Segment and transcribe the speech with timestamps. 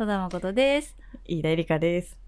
[0.00, 0.96] 戸田誠です。
[1.26, 2.18] 飯田絵梨香です。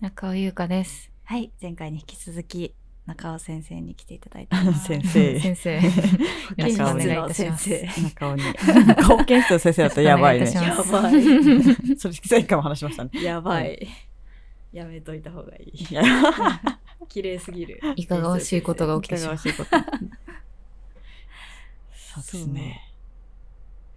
[0.00, 1.12] 中尾優香です。
[1.24, 4.84] はい、前回に引き続き中尾先生に来ていただいてます。
[4.88, 5.36] 先生。
[5.38, 5.78] 先生。
[6.48, 7.86] 保健中尾室の先生。
[8.02, 8.42] 中尾に。
[9.04, 10.50] 保健室の先生だったらやばいね。
[10.50, 11.22] いやばい。
[11.98, 13.10] それ前回も話しましたね。
[13.22, 13.86] やばい。
[14.72, 15.86] やめといた方がいい。
[17.10, 17.78] 綺麗すぎる。
[17.96, 19.36] いかがわしいことが起きてしまう。
[19.36, 19.70] しいこと。
[19.70, 19.76] そ
[22.20, 22.87] うですね。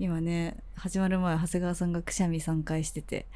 [0.02, 3.28] 今ね、始まる前、長谷川さんがくしゃみ3回してて、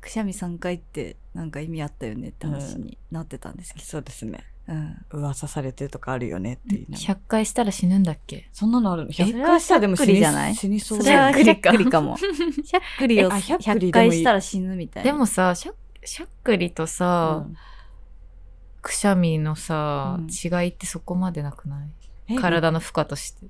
[0.00, 4.44] くしゃみ3回ってなんか意味あったよねって話になってたんですけそうですね。
[4.66, 4.72] ど。
[4.72, 4.96] うん。
[5.10, 8.48] 噂されてるとかあるよねって言いながら100回したら死ぬんだっけ？
[8.54, 9.12] そんなのあるの？
[9.12, 12.16] それ ?100 は回したらでも死にりじゃない死にそうそれはしゃっくりか100くりかも。
[12.16, 15.12] 100くりをえあ100くり100でもいい回したら死ぬみたいな。
[15.12, 15.72] でもさ、しゃ
[16.02, 17.56] しゃっくりとさ、うん
[18.80, 21.88] くしゃみのさ、うん違いってそこまでなくない？
[22.28, 23.46] え体の負荷として。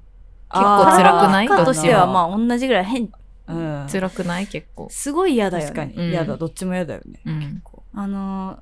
[0.48, 1.46] あー結構辛くない？
[1.48, 3.12] 負荷としてはどっちもまあ同じぐらい変。
[3.48, 3.86] うん。
[3.90, 4.46] 辛くない？
[4.46, 4.88] 結構。
[4.90, 5.70] すごい嫌だよね。
[5.70, 5.94] 確かに。
[5.94, 6.36] うん嫌だ。
[6.36, 7.20] どっちも嫌だよね。
[7.24, 8.56] うん結構あの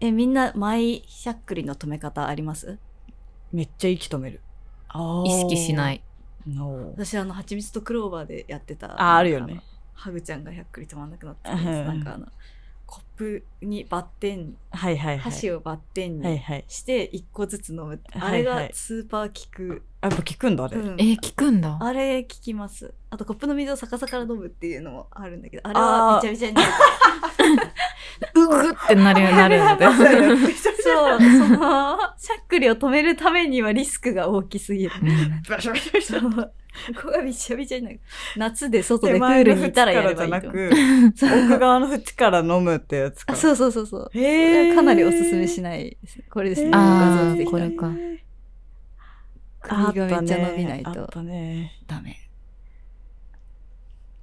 [0.00, 2.78] ー、え、みんな、前、しゃっくりの止め方あります？
[3.52, 4.40] めっちゃ息止める。
[5.24, 6.02] 意識しない
[6.96, 8.92] 私、あの、蜂蜜とクローバーでやってた。
[9.00, 9.62] ああるよね。
[9.94, 11.86] ハグちゃんがひゃっくり止まんなくなったうんやつ。
[11.86, 12.26] なんかあの、
[12.88, 15.18] コップにバッテン、はいはいはい。
[15.18, 16.42] 箸をバッテンに。
[16.68, 18.00] して一個ずつ飲む。
[18.14, 19.82] あはいはいれがスーパー効く。
[20.00, 20.78] あ、やっぱ聞くんだ、あれ。
[20.78, 21.76] うんえー、聞くんだ。
[21.78, 22.94] あれ効きます。
[23.10, 26.68] あとコップの水を逆さから飲むっていうのもあるんだけど、あれはあーびちゃびちゃになる。
[28.34, 29.84] うぐってなるようになるので。
[30.56, 34.92] そう、その、しゃっくりを止めるためにはリスクが大きすぎる。
[35.02, 36.48] うん
[36.96, 38.00] ここがびちゃびちゃになる。
[38.36, 40.70] 夏で外でプールにいたらやればいいと思う。
[41.46, 43.32] 奥側の縁から飲むってやつか。
[43.32, 44.10] あそうそうそうそう。
[44.14, 46.22] へーかなりおすすめしないです。
[46.30, 46.68] これですね。
[46.68, 47.92] へー画像出てきたこれか。
[49.60, 51.10] 首がめっちゃ伸びないと。
[51.12, 51.72] ダメ。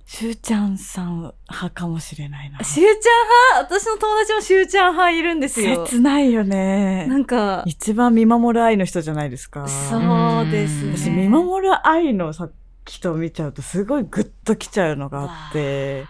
[0.07, 2.63] しゅうちゃんさん派かもしれないな。
[2.63, 3.75] しゅうちゃん派？
[3.77, 5.85] 私の友達もしゅうちゃん派いるんですよ。
[5.87, 7.17] 切ないよねな。
[7.17, 9.67] んか、一番見守る愛の人じゃないですか。
[9.67, 10.95] そうですね。
[10.95, 12.49] 私、見守る愛のさ
[12.85, 16.05] 人を見ちゃうとすごいグッときちゃうのがあって、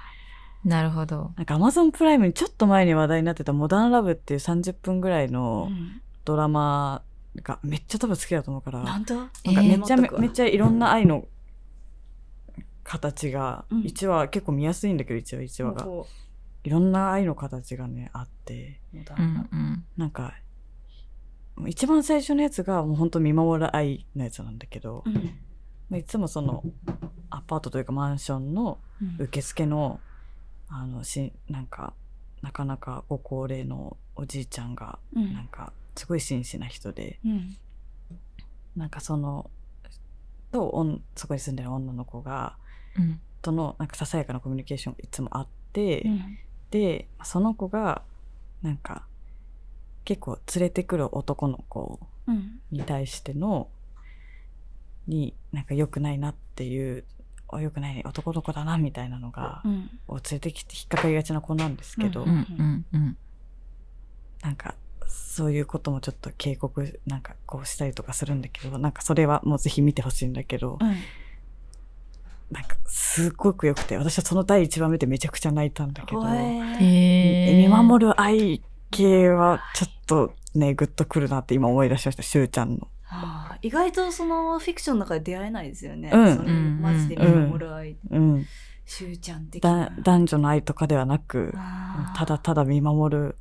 [0.66, 1.32] なるほど。
[1.38, 7.04] なんか Amazon プライムにちょっと前に話題になってたモダンラブっていう30分ぐらいのうんドラマ
[7.44, 9.14] がめっちゃ多分好きだと思うから、なんと？
[9.14, 11.26] なんかめっちゃ、えーめっちゃいろんな愛の
[12.86, 13.82] 形が、うん。
[13.82, 15.84] 1話結構見やすいんだけど1話1話が。
[15.84, 16.08] こ
[16.64, 18.80] いろんな愛の形がねあって。
[19.98, 20.34] なんか
[21.68, 25.14] 一番最初のやつがもう本当見守る愛のやつなんだけど、うん。
[25.90, 26.64] まあいつもその
[27.30, 28.78] アパートというかマンションの
[29.20, 30.00] 受付の
[30.68, 31.94] あのしなんか
[32.42, 35.34] なかなかご高齢のおじいちゃんがうん。
[35.34, 37.58] なんかすごい真摯な人で、うん。
[38.76, 39.50] なんかその
[40.52, 42.65] とおんそこに住んでる女の子がうん。
[43.42, 46.38] とのなんかささやかなコミュニケーションがいつもあって、うん。
[46.72, 48.02] でその子が
[48.62, 49.04] なんか
[50.04, 52.60] 結構連れてくる男の子うん。
[52.72, 53.68] に対しての
[55.08, 57.04] になんか良くないなっていう
[57.50, 59.90] あ良くない男の子だなみたいなのが、うん。
[60.08, 63.18] を連れてきて引っかかりがちな子なんですけど、うんうんうんうん。
[64.42, 64.76] なんか
[65.08, 70.96] そういうこともちょっと警告なんかこうしたりとかするんだけどなんかそれはもうぜひ見てほしいんだけど、うん
[72.52, 82.88] なんかすごく良くて私はその第一番目でめちゃくちゃ泣いたんだけど、見守る愛系はちょっとねグッとくるなって今思い出しましたしゅうちゃんの。
[83.04, 86.12] はあ意外とそのフィクションの中で出会えないですよね。
[86.14, 87.98] うんマジで見守る愛。
[88.12, 88.46] うん、
[88.86, 89.90] しゅうちゃん的だな。
[90.04, 91.54] 男女の愛とかではなく
[92.16, 93.36] ただただ見守る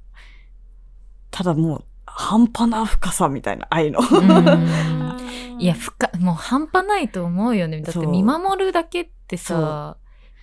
[1.30, 4.00] ただもう半端な深さみたいな愛の。
[4.00, 5.24] うん
[5.58, 7.80] いや、深、もう半端ないと思うよね。
[7.80, 9.96] だって見守るだけってさ、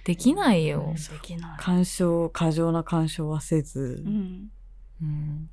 [0.06, 0.94] できないよ。
[0.96, 1.58] できない。
[1.60, 4.50] 干渉過剰な干渉はせず、うん。
[5.02, 5.50] うん。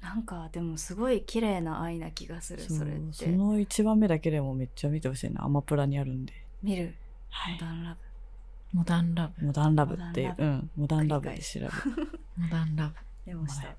[0.00, 3.24] なんかでもすごい綺麗な愛な気がする、それって。
[3.24, 6.32] その一番目だけでもめっちゃ見てほしいなアマプラにあるんで、
[6.62, 6.94] 見る。
[7.30, 7.96] はい、モダンラ
[8.72, 9.46] モダンラブ。
[9.46, 11.72] モダンラブっていうモダンラブうんモダンラブで調べる
[12.36, 12.94] モダンラブ。
[12.94, 13.00] ブ。
[13.26, 13.76] 出ましたはい。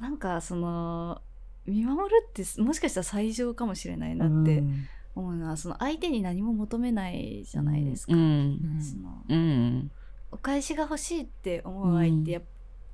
[0.00, 1.22] なんかその、
[1.66, 4.86] 見守るってもしかしたら最上かもしれないなってうん
[5.16, 8.14] 思うのは、その相手に何も求めないじゃないですか。
[8.14, 8.20] うん。
[8.20, 8.82] うん。
[8.82, 9.90] そのうん。
[10.32, 12.42] お返しが欲しいって思う愛ってやっ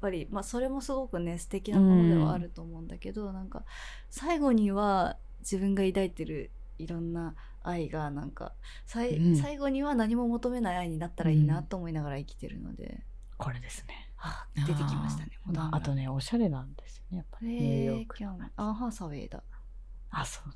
[0.00, 3.64] ぱり、まあそれもすごくね素敵なものではあると思うんだけど、なんか
[4.10, 8.52] 最後には自分が抱いてるいろんな愛がなんか
[8.84, 9.36] さい、うん。
[9.36, 13.02] 最後には何も求めない愛になったらいいなと思いながら生きてるので、
[13.38, 14.09] これですね。
[14.09, 14.09] あ
[14.54, 17.48] 出てきましたねモダンあとねおしゃれなんですよねやっぱり。
[17.48, 19.42] ニューヨークえー、今日アンハーサウェイだ。
[20.10, 20.52] あそう。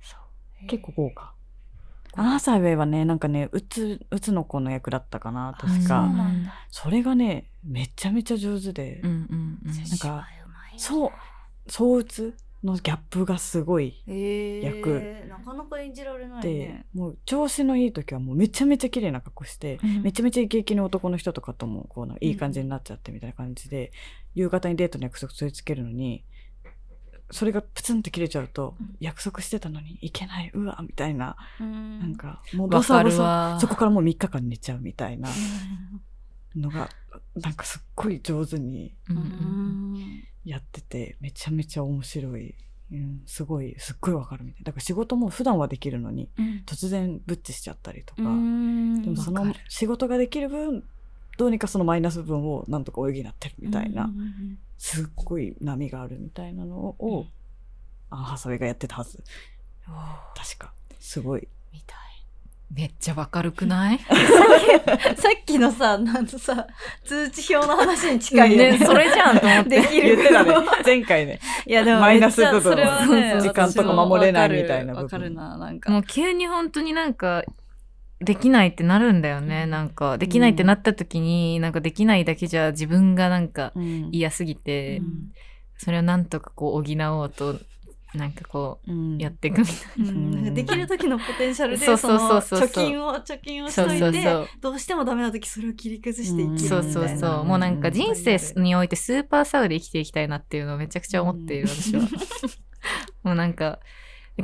[0.00, 0.16] そ
[0.62, 0.66] う。
[0.66, 1.32] 結構豪華。
[2.14, 6.54] アンハサウェイはねなんかねうつうつの子の役だったかな確そうかなんだ。
[6.70, 9.76] それがねめちゃめちゃ上手で、うんうんうん。
[9.76, 10.26] なんか
[10.76, 11.10] そう
[11.68, 15.28] そううつのギャップがすごいえー、役。
[15.28, 20.02] なかなか演じられないで、ねもう調子のいい時はもうめちゃめちゃ綺麗な格好して、うん。
[20.02, 23.92] めちゃめちゃイケイケの男の人とかともこうないい感じになっちゃってみたいな感じで、
[24.34, 26.24] 夕方にデートの約束取り付けるのに
[27.30, 28.96] それがプツンって切れちゃうと、うん。
[28.98, 32.00] 約束してたのにいけないうわみたいな、うん。
[32.00, 35.28] なんかもうボサボサわそこからもう3日間寝ちゃうみたいな
[36.56, 36.88] のが
[37.36, 39.26] なんかすっごい上手にうんううん
[39.94, 42.54] んやっててめちゃめちゃ面白い、
[42.92, 46.62] うん、すごいすっごいわかるみたいだから仕事も普段はできるのにうん。
[46.66, 50.84] 突然ブッチしちゃったりとか、うんでもその仕事ができる分
[51.36, 57.26] どうにかそのマイナス分をなんとか泳ぎになってるみたいな、うんうんすっごい波があるみたいなのを、
[58.10, 59.22] アンハサウェイがやってたはず。
[60.36, 60.72] 確か。
[61.00, 61.48] すごい。
[61.72, 61.98] みたい
[62.70, 63.98] めっちゃわかるくない？
[65.16, 66.66] さっきのさ、なんとさ、
[67.04, 68.78] 通知表の話に近いよね。
[68.78, 69.80] ねそれじゃんと思って。
[69.80, 70.16] できる。
[70.16, 70.54] 言ってたね。
[70.84, 71.40] 前回ね。
[71.66, 75.02] いやでもマイナス部分ね時間とか守れないみたいな部分。
[75.04, 75.90] わかるな、なんか。
[75.90, 77.42] もう急に本当になんか
[78.20, 79.70] できないってなるんだよね、うん。
[79.70, 84.08] なんかできないってなった時に、なんかできないだけじゃ自分がなんかうん。
[84.12, 85.32] 嫌すぎて、うん。
[85.78, 87.58] それをなんとかこう補おうと
[88.14, 90.44] なんかこうやっていくみたいうん。
[90.44, 96.82] なできる時のポテンシャルでその貯金を貯金をしといてどうしてもダメな時それを切り崩していけるみたいな。
[96.82, 97.44] そうそうそう。
[97.44, 102.02] もうなんか人生においてスーパーサウで生きていきたいなっていうのをめちゃくちゃ思っている、私は。
[103.22, 103.80] もうなんか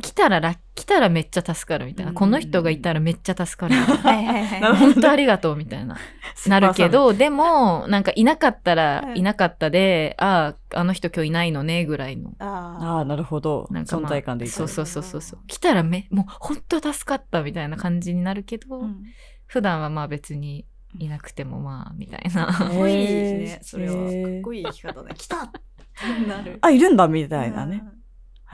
[0.01, 2.15] 来たらラッ来たらめっちゃ助かるみたいな、うん。
[2.17, 4.03] この人がいたらめっちゃ助かるみたいな。
[4.11, 4.61] はいはいはい。
[4.61, 5.97] なるほど本当ありがとうみたいな。
[6.47, 12.33] なるけど、でも、なんかいなかったらうんいなかったで、ああ、あの人今日いないのね、ぐらいの。
[12.41, 13.69] あああなるほど。
[13.71, 14.55] なんか、まあ、存在感でいた。
[14.55, 15.41] そうそうそうそうそう。
[15.47, 19.03] 来たらめ、もう本当助かったみたいな感じになるけど、あ、うん。
[19.47, 20.67] 普段はまあ別に
[20.99, 22.47] いなくてもまあ、みたいな。
[22.47, 23.05] かっこいいね。
[23.05, 23.65] へー。
[23.65, 23.95] それは。
[23.95, 26.59] かっこいい生き方だ来たってなる。
[26.61, 28.04] あいるんだみたいなね、うん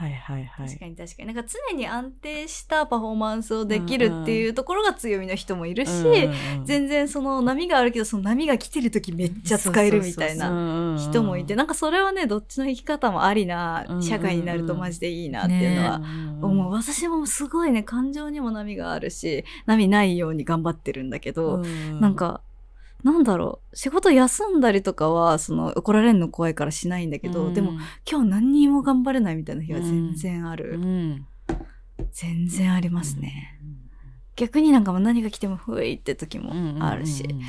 [0.01, 0.67] はいはいはい。
[0.67, 1.33] 確かに確かに。
[1.33, 6.65] なんか常に安定したパフォーマンスをできるっていうところが強みの人もいるし、うんうんうん。
[6.65, 16.01] 全然その波があるけどその波が来てる時めっちゃ使えるみたいなな人もいてなんかそれはねどっちの生き方もありなうん社会になるとマジでいいなっていうのは
[16.41, 21.59] 思う、私もすごいね感情にも波があるし波ないように頑張ってるんだけど、
[21.99, 22.41] なんか
[23.03, 23.75] なんだろう。
[23.75, 27.71] 仕事休んだりとかはその怒られるの怖いからしないんだけど、でも
[28.09, 31.27] 今日何にも頑張れないみたいな日は全然ある、うん。
[32.11, 33.59] 全然ありますね、
[34.35, 36.53] 逆になんかもう何が来てもふいって時も
[36.83, 37.45] あるし、うんうんうん。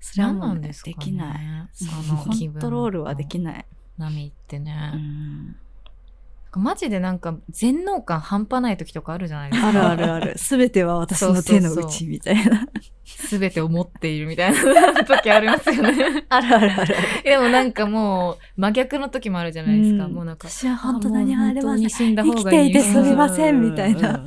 [0.00, 1.68] それはもう、できない。
[1.72, 1.86] そ
[2.16, 2.58] コの気分。
[2.58, 3.66] ントロールはできない、
[3.98, 5.56] 波ってね、うん
[6.58, 9.68] マジでなんか全能感半端ない時とかあるじゃないですか。
[9.68, 12.66] あるあるある 全ては私の手の内みたいな
[13.04, 16.24] すべてを持っているみたいな時ありますよね。
[16.28, 20.06] あるあるあるでもなんかもう真逆の時もあるじゃないですか。
[20.06, 20.48] うんもうなんか。
[20.48, 22.72] 私は本当何もありません死んだ方がいい。
[22.72, 24.24] 生きていてすみませんみたいな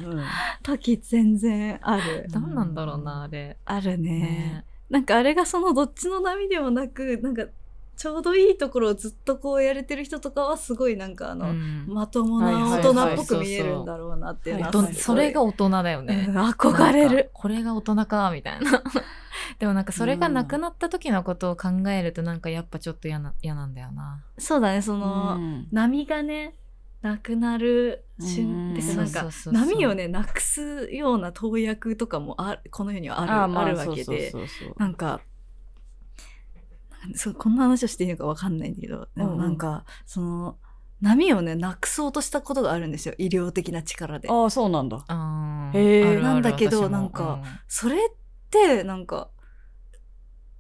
[0.62, 3.58] 時全然ある何なんだろうな、あれ。
[3.66, 7.46] あるねねなんかあれがそのどっちの波でもなくなんか
[7.96, 11.86] ちょうどいいところをずっとこうやれてる人とかはすごいなんかあの、うん。
[11.88, 16.26] まともな大人っぽく見えるんだろうなっていうのそれが大人だよね。
[16.30, 17.30] うん憧れる。
[17.34, 18.84] これが大人か、みたいな。
[19.60, 24.24] でもなんかそれがなくなった時のことを考えるとなんかやっぱちょっと嫌な、嫌なんだよな。
[24.38, 25.68] そうだねその、うん。
[25.72, 26.56] 波がね
[27.02, 28.76] なくなる瞬うん。
[28.76, 34.04] てか波をねなくすような投薬とかもあこの世にはあるあ,、まるわけで。
[34.04, 34.76] そうそうそうそう。
[34.78, 35.22] なんか
[37.16, 40.58] そうこんな話をしていいのかわかんないんだけどでもなんか、その
[41.02, 43.14] 波をねなくそうとしたことがあるんですよ。
[43.18, 44.30] 医療的な力で。
[44.30, 44.98] ああそうなんだ。
[44.98, 45.06] へー。
[45.06, 46.22] あるある。
[46.24, 48.00] なんだけどなんかそれっ
[48.50, 49.30] てなんか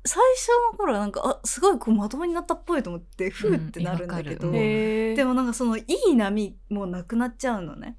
[0.05, 7.97] 最初の頃はなんかあすごいこうまともになったっぽいと思ってふーってなるんだけど、でもなんかそのいい波もなくなっちゃうのね。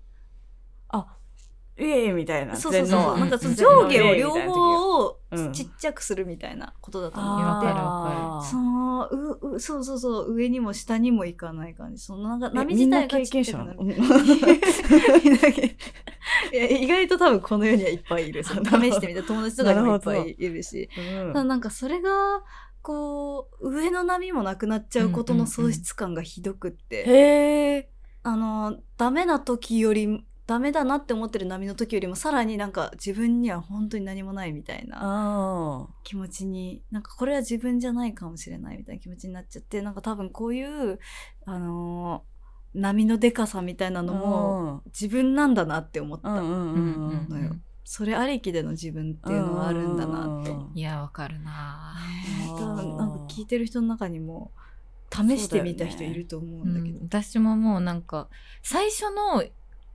[1.78, 2.56] あイエーイみたいな。
[2.56, 3.18] そうそうそう。
[3.18, 5.52] なんかその全上能下を両方をうん。
[5.52, 7.66] ちっちゃくするみたいなことだと思って。
[7.66, 7.72] て。
[7.72, 10.34] わそのううそうそうそう。
[10.34, 12.02] 上にも下にも行かない感じ。
[12.02, 13.84] そのなんかえ波自体がみんな経験者なの？
[13.84, 15.22] ちっちゃくなる。
[15.24, 15.76] みんな経
[16.52, 22.10] いや意外と多分この世にはいっぱいいるその試してみた友達とかにもいっぱいいるしうんただなんかそれが
[22.82, 27.90] こう上の波もなくなっちゃうことの喪失感がひどくって、へえ
[28.22, 40.98] あのダメな時よりダメだなって思ってる波の時よりもさらになんか自分には本当に何もないみたいなあ気持ちになんかこれは自分じゃないかもしれないみたいな気持ちになっちゃってなんか多分こういう
[41.46, 42.34] あのー
[42.74, 50.30] 波のでかさみたいなあのも自分なんだなって思った、のよそれありきでの自分っていうのはあるんだなと。
[50.30, 50.78] うん。
[50.78, 51.94] いや、わかるな。
[52.58, 54.52] 多分なんか聞いてる人の中にも
[55.12, 56.98] 試してみた人いると思うんだけど。
[56.98, 57.04] うん。
[57.04, 58.28] 私ももうなんか、
[58.62, 59.44] 最初の、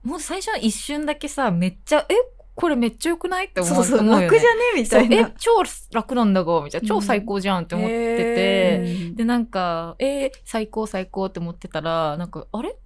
[0.02, 2.14] もう最初の一瞬だけさ、めっちゃ、え、
[2.54, 3.46] これめっちゃ良くない？
[3.46, 4.82] って思うそうそう、楽じゃね？
[4.82, 5.16] みたいな。
[5.16, 12.76] え、超楽なんだが、みたいな、超最高じゃんって思ってて、へで、なんか、えー最高最高って思ってたら、なんか、あれ？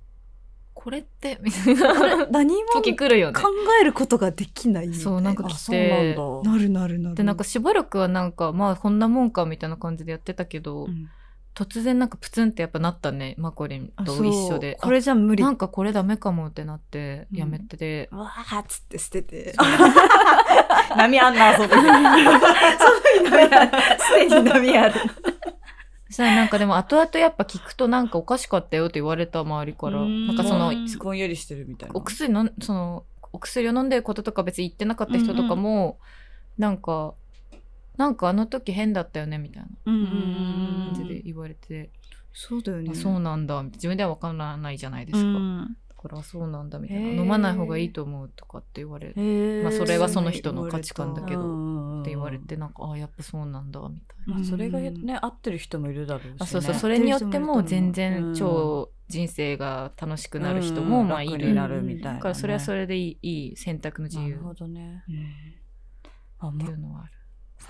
[0.75, 2.27] これって、みたいな。
[2.27, 3.41] 何も時来るよね。
[3.41, 3.49] 考。
[3.81, 6.51] えることができないみたいそうなんかあ来そうなんて、だ。
[6.53, 7.15] なるなるなる。
[7.15, 11.09] で、なんかしばらくはなんか、まあこんなもんかみたいな感じでやってたけど、うん
[11.55, 14.77] 突然なんかプツンってやっぱなったね、マコリンとあそう一緒で。
[14.83, 15.43] これじゃ無理。
[15.43, 19.55] あなんかこれダメかもってなって、やめてて、わーっつって捨てて。
[20.97, 21.77] 波あんな、その時。
[21.77, 23.71] 波ある。
[24.01, 24.95] すでに波ある。
[26.07, 30.01] そしたらなんかでも後々やっぱ聞くとなんかおかしかったよって言われた周りから。
[30.03, 31.95] うんなんかその、うんぼんやりしてるみたいな。
[31.95, 35.99] お薬の、その、お薬を飲んでることとか別に言ってなかった人とかも、
[36.59, 37.15] なんか、
[37.97, 41.91] なんかあの時変だったよねみたいなうんうん感じで言われて、
[42.33, 42.91] そうだよね。
[42.93, 45.29] あそうなんだ、自分では分からないじゃないですか。
[45.29, 47.23] うんだからそうなんだみたいな。
[47.23, 54.35] 飲まない方がいいと思うとかって言われて、まあそれはその人の価値観だけどうんって言われて、なんか、ああ、やっぱそうなんだ、みたいな。
[54.35, 56.37] まあそれがね、合ってる人もいるだろうしね。
[56.41, 61.33] あそうそう、それによっても全う然ん超人生が楽しくなる人もうんまあいる。
[61.39, 65.05] 楽になるみたいなねだからそれはそれでいいいい選択の自由っなるほどね。
[66.39, 67.13] あていむうのはある。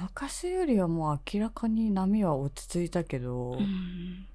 [0.00, 4.26] 昔よりはもう明らかに波は落ち着いたけど、うん。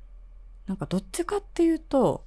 [0.67, 2.23] なんかどっちかっていうと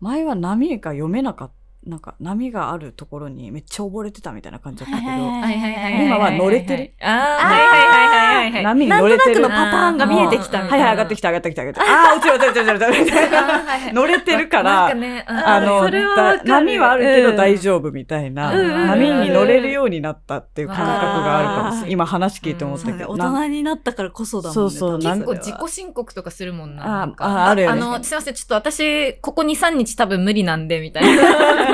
[0.00, 1.54] 前は波が読めなかった
[1.86, 6.94] なんか波があるところにめっちゃ溺れてたみたいな感じだったけど、はいはいはい今は乗れてる。
[7.00, 8.64] ああ、はいはいはいはいはい。
[8.64, 9.40] 波に乗れてる。
[9.40, 11.92] なんとなくのパターンが見えてきたみたいなはいはい、上がってきた、上がってきた、上がってきた。
[11.92, 13.92] ああー、落ちる落ちる落ちる落ちるみたいな。
[13.92, 15.90] 乗れてるか、なんからね、あの、
[16.44, 18.52] 波はあるけどうん大丈夫みたいな、
[18.86, 21.92] 波に乗れるようになったっていう感覚があるかもしれない。
[21.92, 23.16] 今話聞いて思ったけど。
[23.16, 24.70] な大人になったからこそだもんね。
[24.70, 27.04] そうそう結構自己申告とかするもんな。
[27.04, 31.73] あああるよねあの、すいません、ちょっと私、ここ2、3日多分無理なんで、みたいな。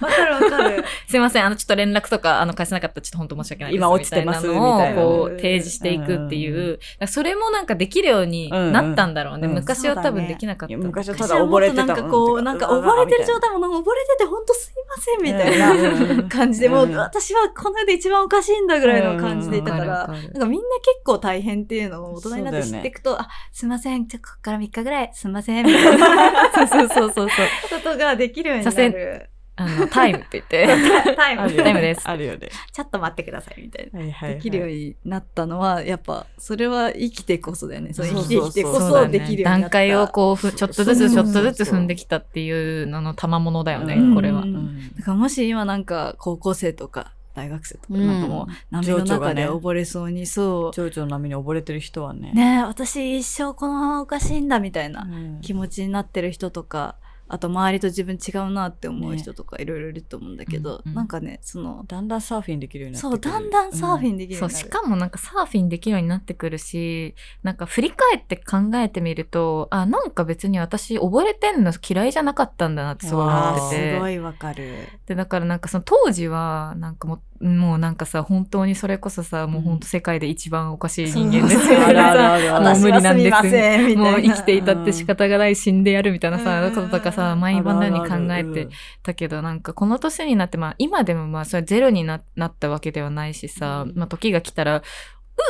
[0.00, 0.84] わかるわかる。
[1.08, 3.80] すいません、あの、ちょっと連絡とか、あの、返せなかったらちょっと本当申し訳ないです。
[3.80, 4.58] 今落ちてますみた
[4.90, 6.78] いなのをこう、提示していくっていう。
[7.06, 9.46] それもなんかできるようになったんだろうね。
[9.46, 10.74] うんうん昔は多分できなかった。
[10.74, 27.28] いや昔はた私だ溺れてたなんかこう、なんか溺れてる状態も溺れてて本当すいませんみたいな感じで、もううん私はこの世で一番おかしいんだぐらいの感じでいたから、うんなんかみんな結構大変っていうのを大人になって知っていくと、あ、すいません、じゃあここから3日ぐらいすいません、みたいなそうそうそうそう。
[27.28, 29.21] ことができるようになる。
[29.54, 30.66] あの、タイムって言って。
[31.16, 32.48] タイムタイムですあるよね。
[32.72, 33.98] ちょっと待ってください、みたいな。
[33.98, 34.34] はいはいはい。
[34.36, 37.92] できるようになったのは、やっぱ、それは生きてこそだよね。
[37.92, 39.78] その生きてそうそうそうきてこそうだねそできるようになった。
[39.78, 44.44] 段階をこうふ、ちょっとずつちょっとずつ踏んできたっていうのの賜物だよね、うんこれはう。
[44.46, 50.72] んだからもし今なんか高校生とか大学生とかうんなんかもう波の中で溺れそうにそう。
[50.74, 52.32] 情緒の波に溺れてる人はね。
[52.32, 56.96] ねえ、私一生このままおかしいんだみたいなうん気持ちになってる人とか、
[57.28, 64.66] あと周りと自分違うなって思う人とかいろいろいると思うんだけど、うんうんなんかね、その、だんだんサーフィンできるようになってそう、だんだんサーフィンできるよそうう、になる。
[64.66, 73.94] しかもなんかサーフィンできるようになってくるし、なんか振り返って考えてみると、あ、なんか別に私溺れてんの嫌いじゃなかったんだなってすごい思ってて。
[73.94, 74.88] すごいわかる。
[75.06, 83.96] で、だからなんかその当時は、なんかもう、もうなんかさ、本当にそれこそさ、もう本当世界で一番おかしい人間ですよもう無理なんです。
[83.96, 88.68] もう生きていたって仕方がない死んでやるみたいなさ、うんこととかさ、毎晩のように考えて
[89.02, 93.94] たけど、なんかこの年になって、まあ今でもまあそれゼロにななったわけではないしさ、うん。
[93.96, 94.82] まあ時が来たら、う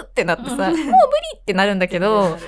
[0.04, 0.92] ってなってさ、 もう無理うん
[1.42, 2.38] ってなるんだけど、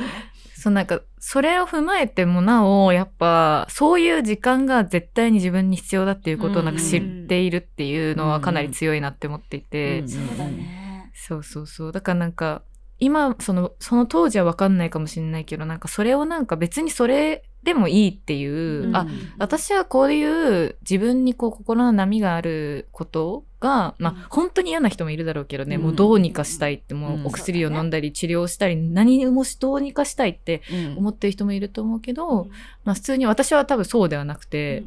[0.65, 11.11] そうなんか、それを踏まえてもなお、やっぱ、そういう時間が絶対に自分に必要だっていうことをなんか知っているっていうのはかなり強いなって思っていて、うんそうだね。
[11.13, 11.93] そうそうそう。
[11.93, 12.63] だからなんか、
[12.99, 19.07] 今、その、その当時はわかんないかもしれないけど、なんかそれをなんか別にそれでもいいっていう、うんあ、
[19.37, 24.17] 私はこういう自分にこう心の波があることが、まうん。
[24.19, 25.83] あ本当に嫌な人もいるだろうけどね、うん。
[25.83, 30.99] もうどうにかしたいって、もうお薬を飲んだり治療したり、何もしどうにかしたいってうん。
[30.99, 32.51] 思ってる人もいると思うけど、うん。
[32.85, 34.85] まあ普通に私は多分そうではなくて、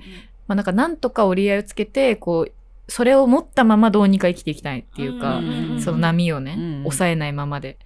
[0.48, 2.52] まあなんかなんとか折り合いをつけて、こう、
[2.90, 6.84] それを持ったままどうにか生きていきたいっていうか、うんその波をね、うん。
[6.84, 7.78] 抑えないままで。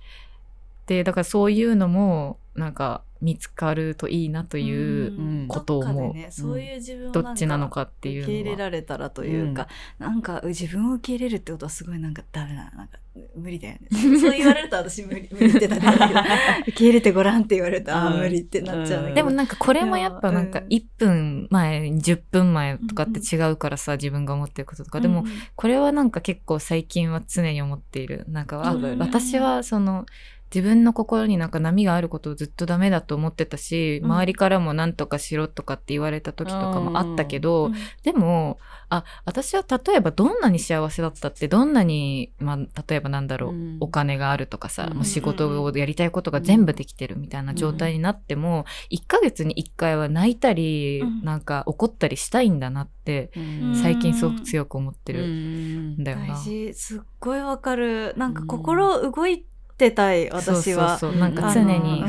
[0.87, 5.47] で、だからそういうのも、なんか見つかるといいなといううん。
[5.47, 9.67] ことを思うね、そういう自分をどっちなのかっていう受け入れられたらというか、
[9.99, 12.71] なんか自分を受け入れるってことはすごいなんかダメだな。
[12.71, 12.97] なんか
[13.35, 13.87] 無理だよね。
[14.19, 16.19] そう言われると私無理無理ってなるんだけど。
[16.67, 20.67] 受け入れてごらんって言われるとああうん無理ってなっちゃうんだけど、でもなんかこれもやっぱなんかうん。
[20.67, 24.99] 1分前、10分前とかって違うからさ、自分が思ってることとか。
[24.99, 28.25] でも、これはなんか結構最近は常に思っている。
[28.29, 28.99] なんか、うだよね。
[28.99, 30.05] 私はその、
[30.53, 34.11] 自分の心になんか波があることをずっとダメだと思ってたし、うん。
[34.11, 37.73] 周りからも何とかしろとかって言われた時とかもあったけど、うん。
[38.03, 43.77] でも、あ、私は例えばどんなに幸せだったって、どんなに、まあ、例えばなんだろう、うん。
[43.79, 44.97] お金があるとかさ、うん。
[44.97, 51.23] もう仕事をやりたいことが全部できてるみたいな状態になっても、1ヶ月に1回は泣いたり、うん。
[51.23, 53.75] なんか怒ったりしたいんだなって、うん。
[53.81, 56.35] 最近すごく強く思ってるうんんだよな。
[56.35, 56.73] 大事。
[56.73, 58.13] すっごいわかる。
[58.17, 59.51] なんか心動いて
[59.89, 61.17] たい、私はそうそう。
[61.17, 62.03] そうなんか常に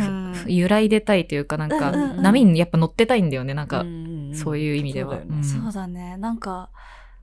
[0.47, 2.23] 揺らいでたいというかなんかうんうんうん。
[2.23, 5.13] 波にやっぱ乗ってたいんだよねなんかうんそういう意味では。
[5.13, 5.41] そうだよね。
[5.41, 5.45] ん。
[5.45, 6.17] そうだね。
[6.19, 6.69] なんか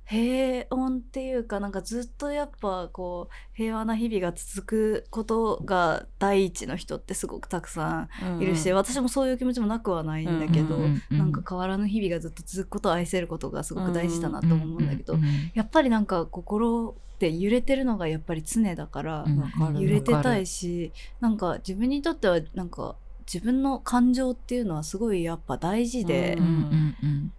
[0.10, 15.24] 平穏っていうかなんかずっとやっぱこう平和な日々が続くことが第一の人ってすごくたくさんいるし、私もそういう気持ちもなくはないんだけど、うんうんうんなんか変わらぬ日々がずっと続くことを愛せることがすごく大事だなと思うんだけど、ううん。
[15.54, 22.96] やっぱりなんか心って揺れてるのがやっぱり常だから、うん揺れてたいしなんか自分にとってはなんか
[23.32, 27.34] 自分の感情っていうのはすごいやっぱ大事で、うんうんうん。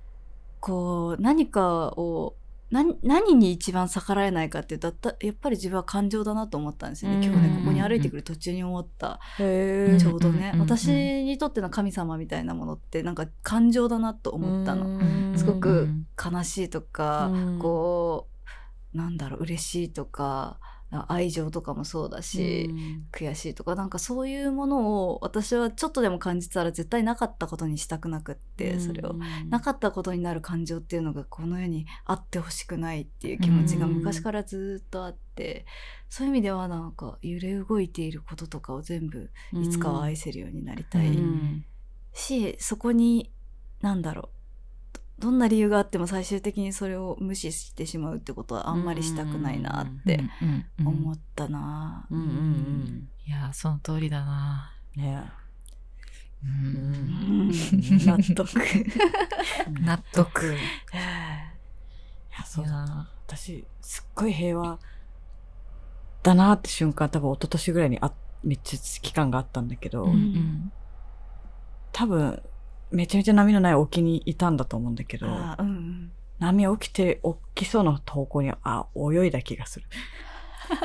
[0.61, 2.35] こう何かを
[2.71, 9.99] 何何に一番逆らえないかっていうとだったやっぱり自分は感情だなと思ったんですよね、うん今日ねここに歩いてくる途中に思った、へー。
[9.99, 10.89] ちょうどね、うんうんうん私
[11.25, 17.59] にとっての神様みたいなものってなんか感情だなと思ったの、うんすごくうん悲しいとか、うん。
[17.59, 18.30] こう
[18.95, 20.59] なんだろう嬉しいとか
[21.07, 22.69] 愛情とかもそうだし、
[23.13, 29.15] 悔しいとかなんかそういうものを私はちょっとでも感じたら絶対なかったことにしたくなくって、それを。
[29.49, 35.65] なかったことになる感情っていうのがこの世にあってほしくないっていう気持ちがうん昔からずっとあって、
[36.09, 41.65] そういう意味ではなんか揺れ動いていることとかを全部いつかは愛せるようになりたい、うん。
[42.13, 43.31] しそこに
[43.81, 44.40] なんだろう
[45.21, 50.21] どどんな理由があっても最終的にそれを無視してしまうってことはあんまりしたくないなって
[50.85, 54.73] 思ったな、いやその通りだな。
[54.97, 55.23] ね。
[56.43, 57.51] うん。
[57.51, 58.61] 納得。
[59.83, 60.55] 納得。
[60.55, 60.57] い
[62.37, 62.65] やそう。
[62.65, 64.79] だな私すっごい平和
[66.23, 70.73] だなって瞬間多分一昨年ぐらいにあめっちゃ期間があったんだけど、うんうん。
[71.93, 72.43] 多分
[72.91, 77.21] めちゃめちゃ波のない沖にいたんだと思うんだけどうん波起きて
[77.55, 79.87] 起きそうな方向にあ泳いだ気がする。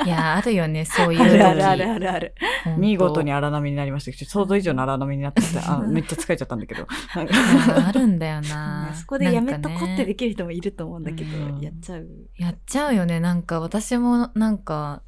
[0.06, 1.22] いやあるよね そういう。
[1.22, 2.12] あ時るあるあるある。
[2.12, 2.36] ある
[2.78, 6.88] 見事に荒波になりましたけど想像以上の荒波になっててあ めっちゃ疲れちゃったんだけど。
[7.16, 7.34] なんか。
[7.34, 8.92] いやあるんだよな。
[9.00, 12.08] そこでやめとこってできる人もいると思うんだけど、うんやっちゃう。
[12.38, 13.20] やっちゃうよね。
[13.20, 15.04] なんか私もなんか、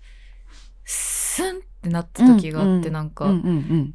[1.37, 3.31] スンってなった時があって、うんなんか、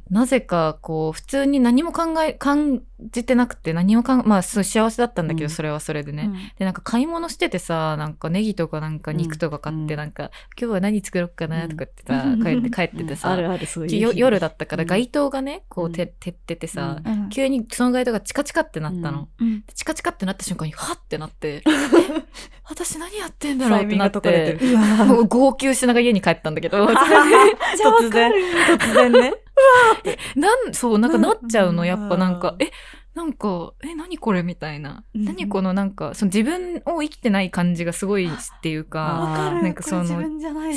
[0.09, 5.49] なぜかこう、普通に何も考え、感じてなくて、何もかん、まあ幸せだったんだけど、うん。
[5.49, 6.23] それはそれでね。
[6.23, 6.33] うん。
[6.57, 9.99] で、なんか買い物しててさ、なんかネギとかなんか肉とか買って、うん。
[9.99, 14.87] なんか、今日は何作ろうかなとか言ってさ、うん帰って 帰っててさ、あるあるそういう夜だったからうん。
[14.87, 15.91] 街灯がね、こううん。
[15.91, 17.01] て、照っててさ。
[17.29, 19.27] 急にその街灯がチカチカってなったの。
[19.75, 22.23] チカチカってなった瞬間に、はってなって、 え
[22.69, 24.57] 私何やってんだろうってなって
[25.27, 26.87] 号泣しながら家に帰ったんだけど、
[27.81, 28.31] 突然
[28.77, 29.33] 突然ね。
[30.35, 31.87] なん、そう、なんかなっちゃうの、うん。
[31.87, 32.71] やっぱなんか、え、
[33.13, 35.03] なんか、え、何これみたいな。
[35.13, 35.25] うん。
[35.25, 38.29] 何このなんか、その自分を生きてない感じがすごいっ
[38.61, 39.61] ていうか、わかる。
[39.61, 40.05] なんかその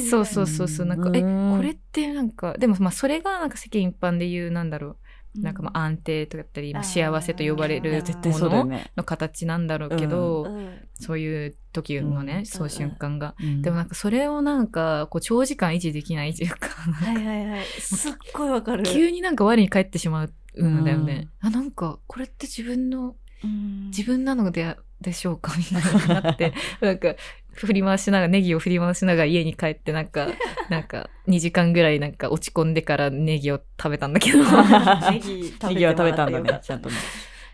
[0.09, 1.57] そうそうそうそう、なんか、え、うん。
[1.57, 4.97] これってなんか、でもまあそれがなんか世間一般で言う、なんだろう、
[5.43, 10.67] なんかまあ安定とかだったり、まあ幸せと呼ばれいるや絶対ものの形なんだろうけど、うん
[10.99, 13.35] そういう時のね、うんそう瞬間が。
[13.39, 13.63] うん。
[13.63, 17.65] でもなんかそれをなんか、こう長時間維持できないというか、はいはいはい。
[17.79, 18.83] すっごいわかる。
[18.85, 21.29] 急になんか我に返ってしまうんだよね。
[21.41, 23.87] あ、なんか、これって自分の、うん。
[23.89, 25.53] 自分なので、でしょうか？
[25.59, 27.15] みたいになって、 なんか、
[27.57, 30.29] 振り回しながら、ネギを振り回しながら家に帰って、なんか、
[30.69, 34.39] なんか、2時間ぐらいなんか落ち込んでからネギを食べたんだけど。
[34.39, 36.97] ネギ食べ食べたんだねちゃんとね。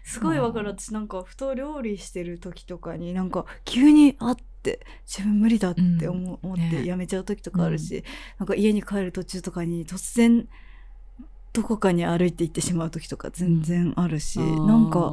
[0.05, 0.69] すごいわかる。
[0.69, 8.05] 私なんかふと料理してる時とかになんか急にあって自分無理だって思,、うん思ってねやめちゃう時とかあるし、
[8.39, 10.49] なんか家に帰る途中とかに突然
[11.53, 15.13] どこかに歩いて行ってしまう時とか全然あるし、なんか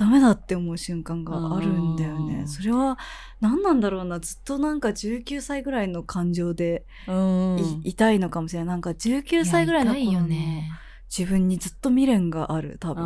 [0.00, 2.46] ダメだって思う瞬間があるんだよね。
[2.46, 2.96] それは
[3.42, 4.18] 何なんだろうな。
[4.18, 8.66] ずっとなんか19歳ぐらいの感情でうんい,、いたいのかもしれない。
[8.68, 10.70] なんか19歳ぐらいの頃のよね。
[11.14, 13.04] 自分にずっと未練がある多分。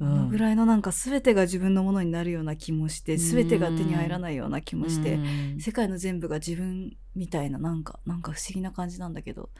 [0.00, 9.50] うんぐらいのなんか全てが自分のものになるような気もしてうん全てが手に入らないような気もしてうん世界の全部が自分みたいななんかなんか不思議な感じなんだけど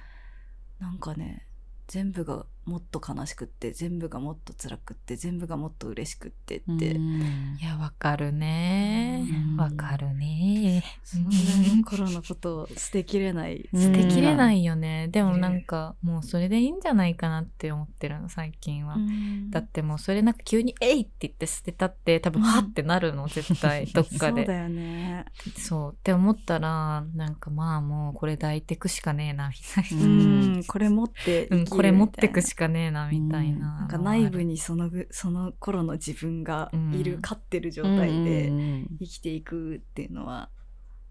[0.81, 1.47] なんかね
[1.87, 7.59] 全部がもっと悲しくって全部がもっと辛くって全部がもっと嬉しくってって、うん。
[7.61, 9.27] いや、わかるね。
[9.53, 9.57] うん。
[9.59, 10.83] わかるね。
[11.03, 11.40] そのぐら
[11.74, 13.81] いの頃のことを捨てきれない、うん。
[13.81, 14.37] 捨てきれい。
[14.37, 15.09] ないよね。
[15.09, 18.94] でもなんか、もうそれでいいんじゃないかなって思ってるの、最近は。
[18.94, 19.50] うん。
[19.50, 22.48] だってもうそれなんか急に「えい!」って言って捨てたって多分うん。
[22.48, 24.40] はってなるの絶対 どっかで。
[24.40, 25.27] そうだよね。
[25.55, 25.92] そう。
[25.92, 29.98] って思ったらなんかまあもうこれ抱いてくしかねえなみたい
[30.57, 40.51] な、これ持って生きるうん、これ持ってくみしかねえなみたいな、ななんか内部にそのぐその頃の自分がいる、うん飼ってる状態でうん生きていくっていうのは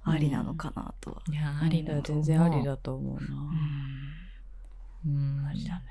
[0.05, 3.15] ありなのかなとは、いやありだ全然ありだと思う。
[3.15, 3.21] な。
[5.05, 5.45] うん。
[5.45, 5.83] ありだね。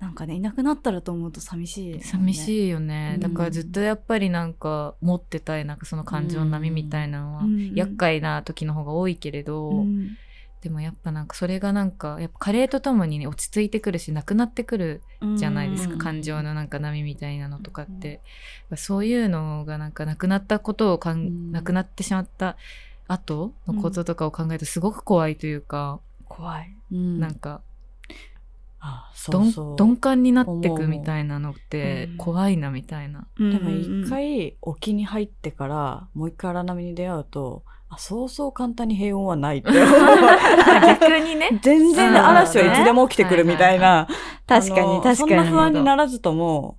[0.00, 10.16] なんかねいなくなったらと思うと寂しい、ね、寂いしいよね、うんだからずっとやっぱりなんか持ってたいなんかその感情の波みたいなのはうん厄介な時の方が多いけれど、うん
[10.60, 15.02] でもやっぱなんかそれがなんかやっぱ加齢とともに、ね、落ち着いてくるしなくなってくる
[15.36, 15.98] じゃないですか、うん。
[15.98, 18.20] 感情のなんか波みたいなのとかって、
[18.76, 21.52] そういうのがなんかなくなったことをかん、うん。
[21.52, 22.56] なくなってしまった
[23.06, 26.74] 後のこととかを考えるとすごく怖いというか、怖い。
[26.92, 27.20] うん。
[27.20, 27.62] なんか
[28.80, 29.76] あそどうんそう。
[29.80, 32.14] 鈍感になってくみたいなのってう。
[32.14, 32.16] ん。
[32.16, 33.26] 怖いなみたいな。
[33.38, 39.70] でも一回沖に入ってからもう一回荒波に出会うとあそうそう簡単に平穏はないって。
[39.72, 41.58] 逆にね。
[41.62, 44.06] 全然嵐はいつでも起きてくるみたいな。
[44.46, 45.16] 確かあのに確かに。
[45.16, 46.76] そんな不安にならずとも、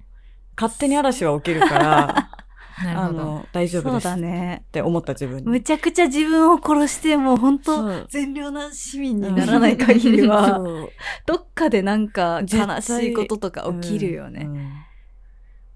[0.55, 2.29] 勝手に嵐は起きるから、
[2.95, 3.11] あ。
[3.11, 4.07] の、大丈夫そうです。
[4.07, 4.63] っだね。
[4.71, 5.43] て思った自分に。
[5.43, 8.07] むちゃくちゃ自分を殺してもう本当そう。
[8.09, 10.89] 善良な市民にならない限りは、そう
[11.25, 14.58] どっかでなんか悲しいこととか起きるよね、うんうん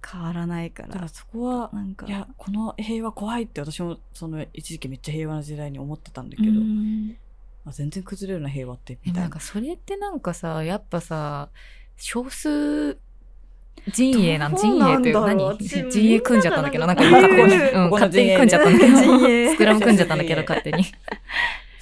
[0.05, 2.05] 変わらないかだかららそこは、なんか。
[2.05, 7.15] いや、この平和怖いって私もその一時期めっちゃ平和な時代に思ってたんだけうど、ん。
[7.65, 9.13] あ全然崩れるな平和って、みたな。
[9.13, 9.39] でもないんか。
[9.39, 11.49] それってなんかさやっぱさ
[11.95, 12.97] 少数
[13.93, 15.43] 陣営なん陣営という何？
[15.43, 18.97] 私陣営組んじゃったんだけどなんか今ううん、勝手に組んじゃったんだけど。
[18.97, 20.83] スクラム組んじゃったんだけど勝手に。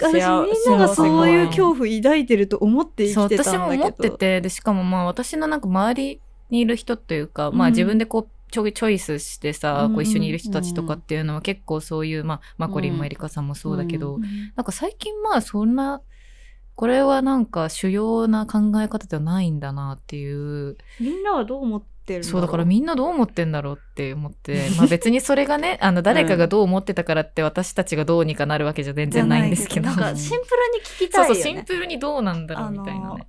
[0.00, 3.50] 私みんながそういう恐怖抱いてると思って生きてたんだけど。
[3.50, 6.20] 私も思っててでしかもまあ私のなんか周り
[6.52, 9.94] にいる人というか、まあうん自分でこうちょいチョイスしてさ、うん。
[9.94, 14.22] こう一緒にいる人たちとかっていうのは結構そういう、まあ、マコリンもエリカさんもそうだけど、うん。
[14.54, 16.02] なんか最近まあそんな、
[16.74, 20.76] これはなんか主要な考え方ではないんだなっていう。
[21.00, 29.86] みんなはどう思ってるそうだからみんなどう思ってんだろうって思って、 まあ別にそれがね、あの誰かがどう思ってたからって私たちがどうにかなるわけじゃ全然ないんですけど。
[29.86, 30.40] なんか シンプル
[30.78, 33.26] に聞きそうそう、たいよねシンプルにどうなんだろうみたいなね。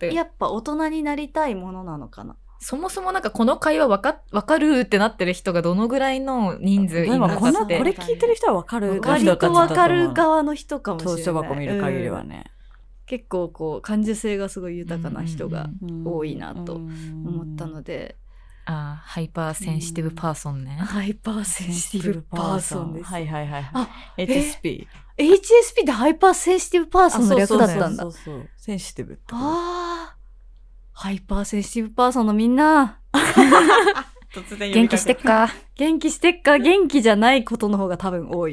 [0.00, 7.78] でやっぱ大人になりたいものなのかなそもそもなんかこの会話わかわかるってなってる人がどのぐらいの人数いでるの、かって。
[7.78, 12.44] れ聞いてる人はわかる割とわかる側の人かもしれない投書箱見る限りはうんね。
[13.06, 16.88] 結構こう感受性がすごい豊かな人がうん多いなと思
[17.30, 18.16] 思ったので、
[18.66, 20.72] あー hyper sensitive person ね。
[20.72, 23.70] hyper sensitive person です、はいはいはい。
[23.72, 24.86] あ HSP。
[25.16, 28.48] HSP って hyper sensitive person の略だったんだそうそうそうそう。
[28.56, 29.22] センシティブって。
[29.32, 30.17] あー
[31.00, 32.98] hyper sensitive person のみんな。
[34.34, 35.48] 突然元気してっか？
[35.76, 36.58] 元気してっか？
[36.60, 38.52] 元気じゃないことの方が多分多い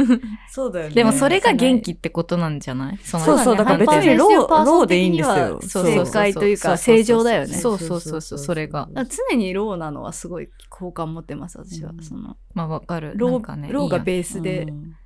[0.52, 0.94] そうだよね。
[0.94, 2.98] でもそれが元気ってことなんじゃない？
[2.98, 5.58] そうそうだから別にローローでいいんですよ。
[5.62, 7.54] そうそうそう正解というか正常だよね。
[7.54, 8.38] そうそうそうそう。
[8.38, 8.90] それが。
[9.30, 12.02] 常にローなのはすごい好感持ってます私は、うん。
[12.04, 13.14] そのまあわかる。
[13.16, 14.96] ロー,、ね、ローがベースで、うん。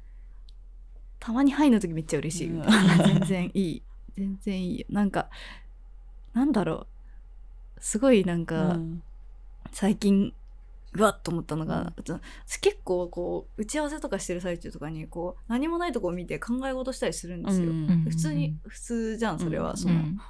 [1.21, 2.63] たまにハイの時めっちゃ嬉しい、うん。
[3.07, 3.83] 全然いい。
[4.17, 4.87] 全然いいよ。
[4.91, 5.29] なんか
[6.33, 6.87] なんだろ
[7.79, 7.81] う。
[7.81, 9.03] すごいなんか、うん。
[9.73, 10.33] 最近
[10.93, 12.21] うわっと思ったのが、うん。
[12.47, 18.05] 私結構こう打ち合わせとかしてる最中とかにこう何もないとこを見て考え事したりするんですよ、うん。
[18.09, 19.77] 普通に普通じゃんそれは、うん。
[19.77, 20.21] その、うん。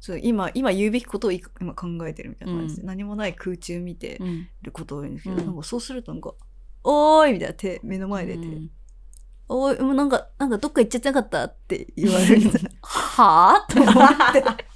[0.00, 2.76] そう今今言うべきことをい今考えてるみたいな感じ。
[2.76, 2.88] で、うん。
[2.88, 4.48] 何もない空中見てうん。
[4.62, 5.46] ることを言うんですけど、うん。
[5.46, 6.34] なんかそうするとなんか
[6.84, 8.70] 「おーい!」みたいな手目の前で手、うん。
[9.48, 12.70] おい、もうなんか、なんかどっか行っちゃってなかったって言われるみたいな。
[12.82, 14.44] はぁと思って。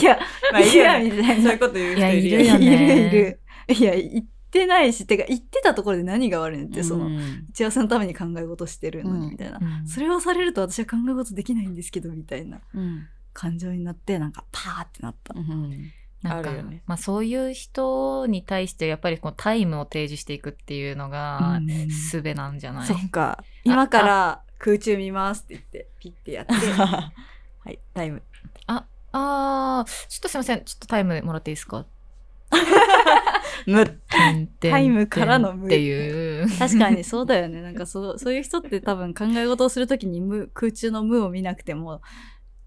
[0.00, 0.18] いや、
[0.52, 1.42] まあいやみたいな。
[1.42, 3.06] そういうこと言う人いやいるよね。
[3.06, 3.18] いる。
[3.18, 3.40] いる。
[3.68, 7.46] いや、行ってないし、てか行ってたところで何が悪いのって、その、打うん。
[7.52, 9.58] ち合わせのために考え事してるのに、うんみたいな。
[9.60, 9.88] うん。
[9.88, 13.06] それをされると私は考え事できないんですけど、みたいなうん。
[13.32, 15.34] 感情になって、なんかパーってなった。
[15.36, 15.92] うん。
[16.22, 16.82] なんかね。
[16.86, 21.88] まあそういう人に対してやっぱりこうタイムを提示していくっていうのがうん。
[21.88, 23.44] 術なんじゃない、そっか。
[23.64, 26.52] 今から空中見ますって言って、ピッてやって。
[27.66, 28.22] はいタイム
[29.18, 30.64] あああ、ちょっとすいません。
[30.64, 31.86] ちょっとタイムもらっていいですか？
[33.66, 34.00] む
[34.60, 36.48] タイムからの無っていう。
[36.58, 37.62] 確かにそうだよね。
[37.62, 42.00] なんかそう、そういう人って多分考え事をするときに無、空中の無を見なくても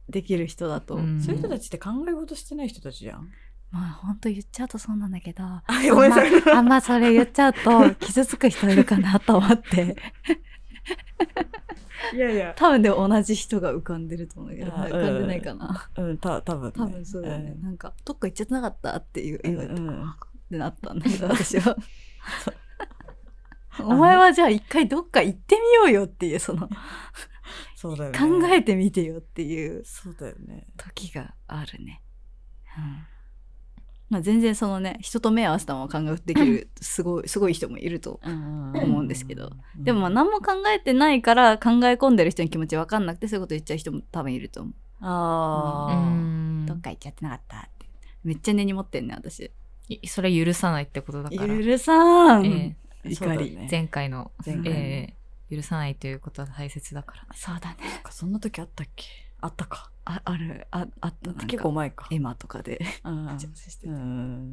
[0.10, 0.96] できる人だと。
[0.96, 3.30] うんそういう人たちって考え事してない人たちじゃん。
[3.72, 5.44] まあ本当言っちゃうとそうなんだけど。
[5.46, 9.96] あごめんなさいんまあんまそれ言っちゃうと傷つく人いるかなと思って。
[12.14, 12.54] いやいや。
[12.56, 15.90] 多分でも同じ人が浮かんでると思うけど、あ浮かんでないかな。
[15.98, 16.74] うん、た、多分、ね。
[16.76, 17.56] 多分そうだよね。
[17.62, 20.16] なんか、どっか行っちゃってなかったっていううんっ
[20.50, 21.76] てなったんだけど、私は。
[23.82, 26.70] お前はじゃあ一回どっか行ってみようよっていう、その、
[27.76, 28.20] そうだよね。
[28.20, 30.68] 考えてみてよっていうそうだよね。
[30.78, 32.02] 時があるね。
[32.78, 33.06] うん。
[34.10, 38.20] まあ全然そのね、人と目合わせたまま考えできる、 すごい、すごい人もいると。
[38.24, 39.52] 思うんですけど。
[39.76, 44.74] でもまあ何も考えてないから考え込んでる人の気持ち分かんなくてそういうこと言っちゃう人も多分いると思う。
[44.74, 46.10] うああ。
[46.10, 47.86] んどっか行っちゃってなかったって。
[48.24, 49.52] めっちゃ根に持ってんね、私。
[49.88, 51.64] いそれ許さないってことだから。
[51.64, 53.56] 許さん、え怒り。
[53.56, 55.16] ねえ前回の、前回のえ
[55.52, 57.28] え許さないということは大切だから。
[57.34, 57.78] そうだね。
[57.94, 59.06] そっかそんな時あったっけ？
[59.42, 59.92] あったか。
[60.06, 61.32] あある、ああった。
[61.32, 62.08] なんか結構前か。
[62.12, 62.80] エマとかで。
[63.04, 64.52] うん打ち合わせしてうたん。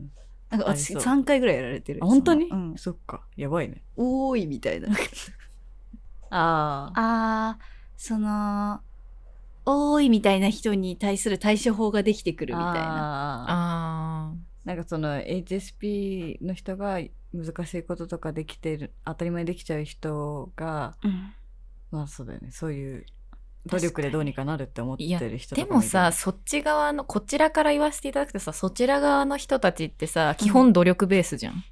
[0.50, 2.00] なんか私ありそう3回ぐらいやられてる。
[2.02, 2.46] あ、本当に？
[2.46, 2.74] うん。
[2.76, 3.22] そっか。
[3.36, 3.82] やばいね。
[3.96, 4.88] おーいみたいな。
[6.30, 7.50] ああ。
[7.52, 7.64] あー、
[7.96, 8.80] その、
[9.64, 12.80] おーいみたいな人に対する対処法ができてくるみたいな。
[12.80, 13.46] な。
[13.48, 16.98] あなんかその HSP の人が
[17.32, 21.32] 難しいこととかできてる、当たり前にできちゃう人が、うん
[21.90, 22.50] まあそうだよね。
[22.50, 23.06] そういう
[23.66, 31.64] 努力でどうにかなるって思っていやる人でとかいるもさ、そっち側の、こちらから言わせていただくとさ、そちら側の人たちってさ、基本努力ベースじゃん。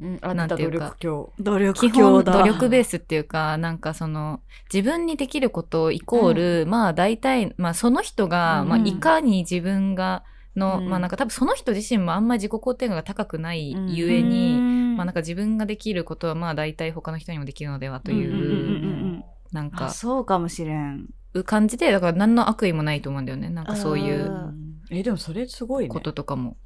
[0.00, 0.78] うん、あなんていうか。
[0.78, 1.32] 努力教。
[1.40, 2.24] 努力基本。
[2.24, 4.40] 努力ベースっていうか、なんかその、
[4.72, 8.68] 自分にできることイコール、まあ大体、まあその人が、うん。
[8.68, 10.24] まあいかに自分が、
[10.56, 10.88] の、うん。
[10.88, 18.38] まあなんか多分その人自身もあんまり自己肯定感が高くないゆえに、にまあなんか自分ができることはまあ大体他の人にもできるのではという、うん。
[18.38, 18.42] うん。
[18.42, 18.50] うん。
[18.50, 19.24] うん。
[19.24, 21.08] あなんか、そうかもしれん。
[21.44, 23.48] 感じで、だから何の悪意もないと思うんだよね。
[23.50, 25.90] なんかそういううんえ、でもそれすごいね。
[25.90, 26.56] こととかも。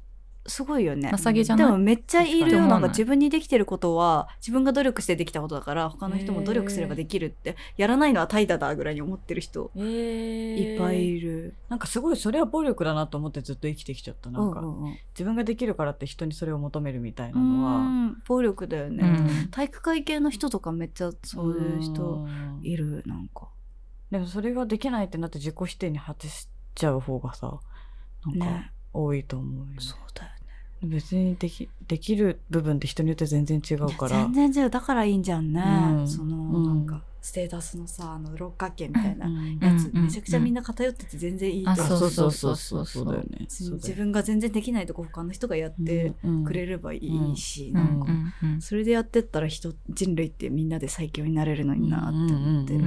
[0.45, 1.09] すごいよね。
[1.17, 1.67] 情けじゃない？
[1.67, 2.67] でもめっちゃいるよ。
[2.67, 11.53] なんか自分にできてることは自分が努力してできたことだから他の人も努力すればできるってやらないのは怠惰だぐらいに思ってる人えーいっぱいいる。
[11.69, 14.29] なんかすごいそれは暴力だなと思ってずっと生きてきちゃった。
[14.31, 17.77] なんか、うんうんうん自分ができるからって人にそれを求めるみたいなうのは。
[17.79, 23.47] ん暴力だよね、うん体育会系の人とかめっちゃそういう人うんいるなんか
[24.13, 27.59] でもそれができないってなって自己否定に果てしちゃう方がさ、
[28.27, 28.71] なんかね。
[28.93, 29.77] 多いと思うよね。
[29.79, 30.29] そうだよ
[30.83, 30.95] ね。
[30.95, 34.29] 別にでき、できる部分って人によって全然違うから。
[34.31, 34.69] 全然違う。
[34.69, 36.07] だからいいんじゃんね、うん。
[36.07, 36.63] その、うん。
[36.63, 43.05] なんかステータスのさあの六角形みたいなうんやつ、めちゃくちゃみんな偏ってて全然いいとそうそうそうそうそう。
[43.05, 43.47] だよね。
[43.49, 47.73] 自分が全然できないとこ他の人がやってうんくれればいいし、うん。
[47.75, 48.07] なんか、
[48.59, 52.83] それでやってったら人人類ってみんなで最強になれるのになって思ってる、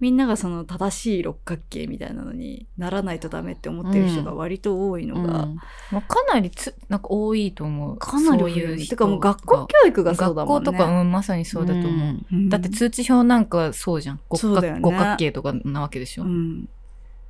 [0.00, 5.46] みんながその正しい六角形みたいなのにならないとダメって思ってる人が割と多いのが、
[5.92, 7.98] まあ、かなりつなんか多いと思う。
[7.98, 8.90] かなりそういう人。
[8.90, 10.66] てかもう学校教育がそうだもんね。
[10.66, 12.18] 学校とか、うん、まさにそうだと思う。
[12.32, 12.48] うん。
[12.48, 14.20] だって通知表なんかそうじゃん。
[14.28, 16.24] 五角,、そうだよね五角形とかなわけでしょ？
[16.24, 16.68] うん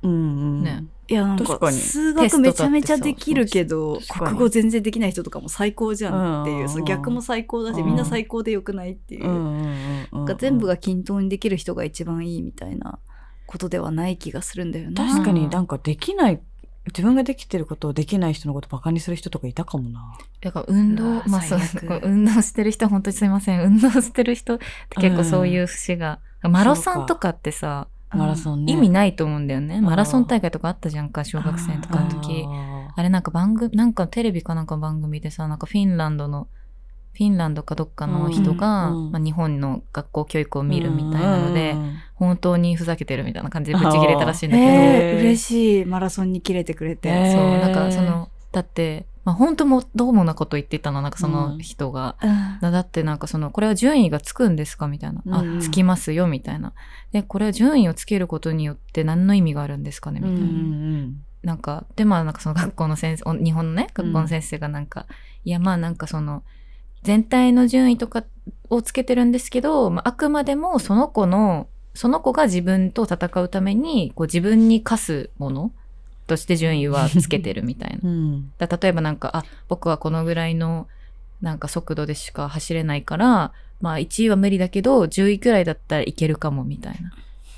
[0.03, 0.13] うんう
[0.61, 0.63] ん。
[0.63, 12.99] ねいやなんか数学めちゃめちゃできるけど国語全然できない人とかも最高じゃんっていう、うんその逆も最高だし、うんみんな最高でよくないっていう、うんう全部が均等にできる人が一番いいみたいな
[13.47, 14.95] ことではない気がするんだよね。
[14.95, 16.39] 確かになんかできない、
[16.89, 20.17] 自分ができてることをできない人のことバカにする人とかいたかもな。
[20.41, 21.59] だから運動まあそう
[22.03, 23.63] 運動してる人は本当にすいません。
[23.63, 24.65] 運動してる人って
[25.01, 26.19] 結構そういう節が。
[26.43, 28.73] マラソンとかってさ、マラソンね。
[28.73, 29.79] 意味ないと思うんだよね。
[29.79, 32.45] んマラソン大会とかあったじゃんか、小学生とかの時。
[32.47, 36.47] ああれなんか番組、なんかテレビかなんかの番組でさ、なんかフィンランドの、
[37.13, 39.05] フィンランドかどっかの人が、うん。
[39.05, 41.93] うんまあ、日本の学校教育をー見るみたいなので、うん。
[42.15, 52.15] 本当にふざけてるみたいな感じでぶち切れたらしいんだけど、えー、嬉しいマラソンに切れてくれて、へーそう、なんかその、だって、まあ本当もどうもなこと言ってたの、なんかその人が。
[52.21, 52.59] うん。
[52.61, 55.21] だだってなんかその、これは順位がつくんですかみたいな。
[55.25, 55.57] うん。
[55.59, 56.73] あ、つきますよ、みたいな。
[57.11, 60.43] で、これは順位をつけることによって何の意味があるんですかねみたいな。
[60.43, 65.05] うんなんか、で、まあなんかその学校の先生、お日本のね、学校の先生がなんか、
[65.45, 66.43] いやまあなんかその、
[67.03, 68.23] 全体の順位とか
[68.69, 75.71] をつけてるんですけど、まあ、あくまでもその子の、その子が自分と戦うために、こう自分に課すもの
[76.27, 78.09] として順位はつけてるみたいな。
[78.09, 78.51] うん。
[78.57, 80.87] だ例えばなんか、あ、僕はこのぐらいの
[81.41, 87.13] なんか速度でしか走れないから、まあ1位は無理だけど、10位くらいだったらいけるかもみたいな。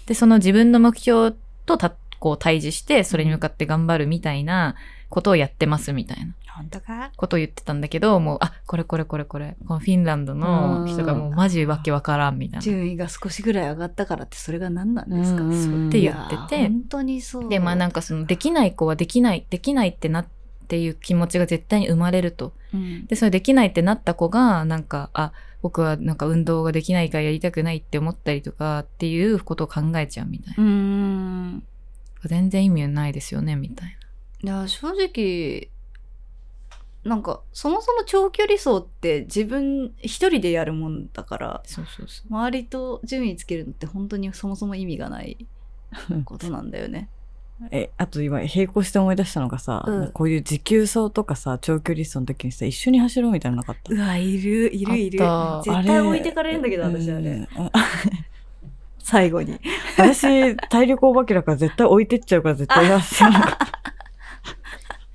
[0.05, 4.75] で、その自分の目標とたこう対峙して、それに向かって頑張るみたいな
[5.11, 6.33] ことをやってますみたいな。
[6.55, 7.11] 本当か？
[7.15, 12.61] ことを言ってたんだけど、もう、あ、これこれこれこれ、このフィンランドの人がもうマジわけわからんみたいな。
[12.61, 16.67] 順位が少しぐらい上がったからってそれが何なんですか、って言ってて。
[16.67, 17.49] 本当にそう。
[17.49, 20.27] で、まあなんかその、できない子はできない、できないってなっ
[20.67, 22.53] ていう気持ちが絶対に生まれると。
[22.73, 23.05] うん。
[23.05, 31.61] で、それできないってなった子が、なんか、あ、僕はなんか運動ができないからやりたくないって思ったりとかっていうことを考えちゃうみたいな。
[32.25, 33.97] 全然意味ないですよね、みたい
[34.43, 35.69] いや正直
[37.03, 41.61] なんかそもそも長距離走って自分一人でやるもんだからな。
[41.65, 42.27] そうそうそう。
[42.33, 45.47] 周りと順位つけるのって本当にそもそも意味がない
[46.25, 47.09] ことなんだよね。
[47.71, 50.11] え、あと今、並行して思い出したのがさ、うん。
[50.11, 53.93] こういう持久走とかさ、長距離走の時にさ、一緒に走ろうみたいなのなかった？
[53.93, 55.19] うわいるいるいる。
[55.19, 57.47] 絶対置いてかれるんだけど私あれうん。
[58.99, 59.59] 最後に。
[59.97, 63.57] 私、体力お化けだから絶対置いてっちゃうから絶対休むか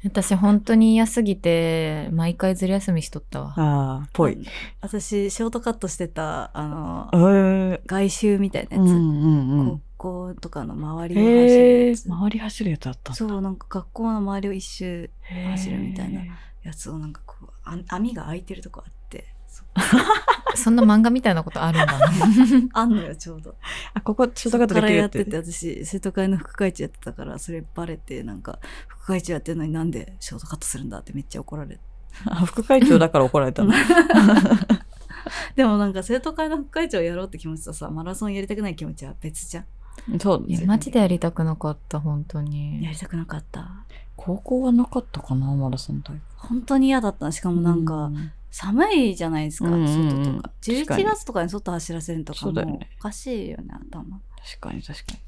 [0.06, 3.54] 私本当に嫌すぎて、毎回ずる休みしとったわ。
[3.56, 4.38] ああ、ぽい。
[4.80, 9.82] 私ショートカットしてたあのえー外周みたいなやつ、うんうんうん。
[9.98, 15.10] 高校とかの周りを走るやつ、周り走るやつあったそうなんか学校の周りを一周
[15.52, 16.30] 走るみたいなへ
[16.64, 18.95] やつをなんかこうあ網が開いてるとこあって
[20.56, 22.08] そんな漫画みたいなことあるんだな。
[22.72, 23.54] あんのよちょうどー
[23.94, 31.80] あ、ここ、ショートカットでそっからやっててて私生徒会の副会長やってたからそれバレてなんか副会長やってるのになんでショートカットするんだってめっちゃ怒られて
[32.24, 33.72] あ副会長だから怒られたの？
[35.56, 39.66] でもなんか生徒会の副会長やろうって気持ちとさマラソンやりたくない気持ちは別じゃん
[40.20, 40.66] そうですね。
[40.66, 42.84] マジでやりたくなかった、本当に。
[42.84, 46.20] やりたくなかった高校はなかったかな、マラソン大会。
[46.36, 50.10] 本当に嫌だったしかもなんか、うん寒いじゃないですか、うんうんうん。
[50.10, 50.50] 外とか。
[50.62, 51.04] 11確かに。
[51.04, 54.20] 月とかに外走らせるとかもおかしいよね頭。
[54.44, 55.18] 確かに確かに。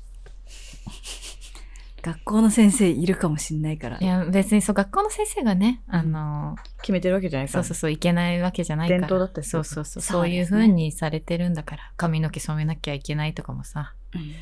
[2.00, 3.98] 学校の先生いるかもしんないから。
[3.98, 7.64] いや、別にそう、学校の先生がね、あの、決めてるわけじゃないから。
[7.64, 9.00] そうそうそう、いけないわけじゃないから。
[9.00, 13.94] 伝統だったそうそうそう、そそうういうですね風にされてるんだから、髪の毛染めなきゃいけないとかもさ。
[14.14, 14.32] うん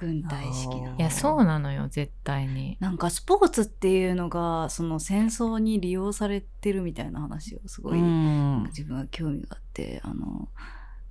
[0.00, 2.78] 軍隊意識ないや、そうなのよ、絶対に。
[2.80, 8.64] なんかスポーツっていうのがその戦争に利用されてるみたいな話をすごい、うん。
[8.68, 10.48] 自分は興味があってあの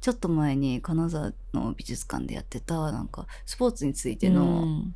[0.02, 4.96] ちょっと前に金沢の美術館でやってたなんかスポーツについての、うん。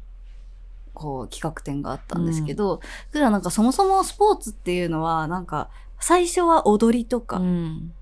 [0.96, 2.80] こう企画展があったんですけど、
[3.12, 7.94] それはなんかそもそもスポーツっていうのはなんか最初は踊りとかうん。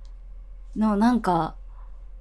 [0.76, 1.56] のなんか、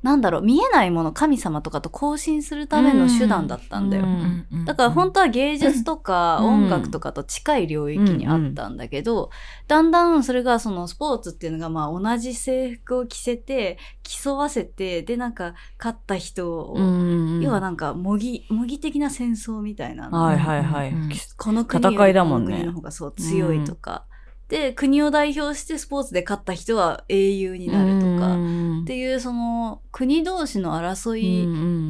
[0.02, 4.04] なんだろう見えないもの神様とかと交信するための手段だったんだよ。
[4.04, 6.46] うんだから本当は芸術とかうん。
[6.60, 9.30] 音楽とかと近い領域にあったんだけど、
[9.68, 20.22] だんだんそれがそのスポーツっていうのがまあ同じ制服を着せて競わせてでなんか勝った人を、うん要はなんか模擬模擬的な戦争みたいなの。
[20.22, 20.94] はいはいはい。
[21.36, 24.06] この国の方がそう強いとか、
[24.50, 28.34] で国を代表してスポーツで勝った人は英雄になるとか、
[28.82, 31.46] っていうその国同士の争い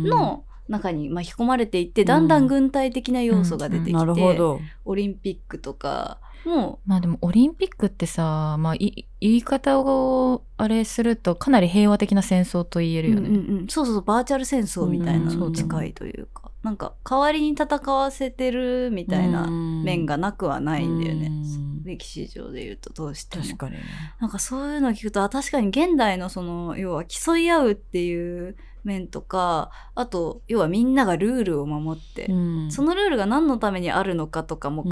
[0.06, 4.60] の中に巻き込まれていって、だんだん軍隊的な要素が出てきて、なるほど。
[4.84, 6.80] オリンピックとかも。
[6.84, 13.28] まあでもオリンピックってさ、まあい言い方をあれするとかなり平和的な戦争と言えるよね。
[13.28, 13.68] うんうんうん。
[13.68, 21.84] そうそうそうバーチャル戦争みたいなうんの近いというか、なんか代わりに戦わせてるみたいな面がなくはないんだよね、うん。
[21.84, 23.44] 歴史上で言うとどうしても。
[23.44, 23.82] 確かにね。
[24.20, 32.34] なんかそういうのを聞くとあ確かに現代のその要は競い合うっていう面とかあと要はみんながルールを守って、う
[32.66, 32.70] ん。
[32.70, 34.88] そのルールが何のためにあるのかとかも考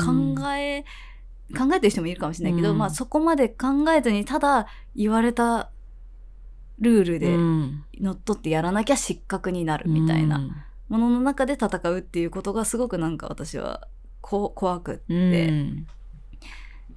[0.57, 0.85] え、
[1.54, 2.78] 考えてる人もいるかもしれないけど、うん。
[2.78, 5.70] まあそこまで考えずにただ言われた
[6.78, 7.85] ルールでうん。
[8.00, 10.40] 乗っ取ってやらなきゃ失格になるみたいな
[10.88, 13.88] ものの中で戦うっていうことがすごくなんか私は
[14.20, 15.87] こ怖くって、うん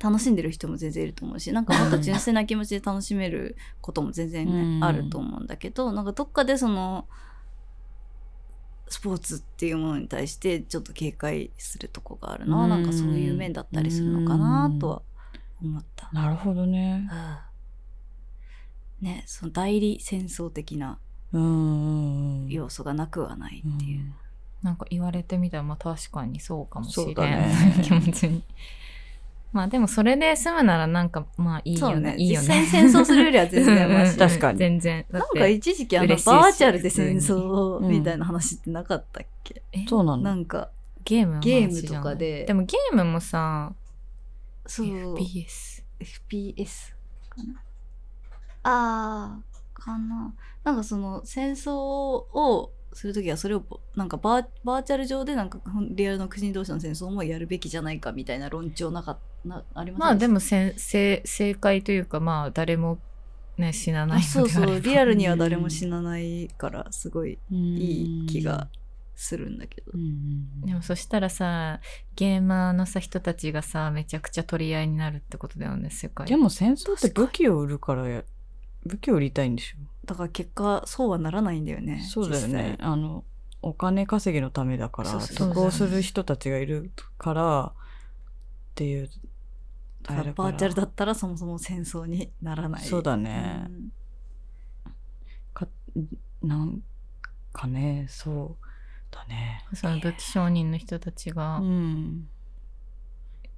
[0.03, 7.07] 楽しんでる人も全然いると思うしなんかもっと純粋な気持ちで楽しめることも全然ね、うんあると思うんだけどなんかどっかでその
[8.87, 15.01] スポーツっていうものに対してちょっと警戒するとこがあるな、うんなんかそういう面だったりするのかなとは
[15.61, 16.09] 思った。
[16.11, 17.07] なるほどね。
[19.01, 20.97] うんねその代理戦争的なうん。
[21.33, 24.13] 要素がなくはないっていう。
[24.63, 27.55] なんか言われてみたらまあ確かにそうかもしれない、ね。
[27.83, 28.43] 気持ちに。
[29.51, 32.11] まあでもそれで済むならなんかまあいいよね。
[32.11, 32.15] ね。
[32.17, 32.65] いいよね。
[32.65, 34.15] 戦争するよりは全然マシ。
[34.19, 34.59] 確かに。
[34.59, 35.05] 全然。
[35.11, 39.85] だなんか一時期あのバーチャルで戦争みたいな話ってなかったっけ、え？
[39.87, 40.23] そうなの。
[40.23, 40.69] なんか
[41.03, 42.45] ゲームゲームとかで。
[42.45, 43.73] でもゲームもさ、
[44.65, 44.87] そう。
[45.15, 45.83] FPS。
[45.99, 46.93] FPS
[47.29, 47.61] かな？
[48.63, 49.50] あー
[49.83, 50.33] かな。
[50.63, 53.63] なんかその戦争をするときはそれを
[53.95, 55.59] なんかバーバーチャル上でなんか
[55.91, 62.99] リアルの国同士の戦争もやるべきじゃないかみたいな論調なかなありますまあでもせ正正解というかまあ誰も
[63.57, 64.81] ね死なないそうそう。
[64.81, 68.67] リアルには誰も死なないからすごいいい気が
[69.15, 69.91] するんだけど。
[70.65, 71.79] でもそしたらさ
[72.15, 76.27] ゲーマーのさ人たちがさめちゃくちゃ取り合いになるってことだよね世界。
[76.27, 78.23] でも戦争って武器を売るからや
[78.85, 79.77] 武器を売りたいんでしょ。
[80.05, 82.77] だから結果そうはならないんだよねそうだよね。
[82.79, 83.23] あの
[83.61, 90.33] お金稼ぎのためだから得をする人たちがいるからっていう実際だから。
[90.33, 92.83] バーチャルだったらそもそも戦争にならない。
[92.83, 93.65] そうだね。
[93.67, 93.91] うん。
[95.53, 95.67] か
[96.41, 96.81] なん
[97.53, 98.65] かねそう
[99.11, 99.63] だね。
[99.73, 102.27] その武器商人の人たちがうん。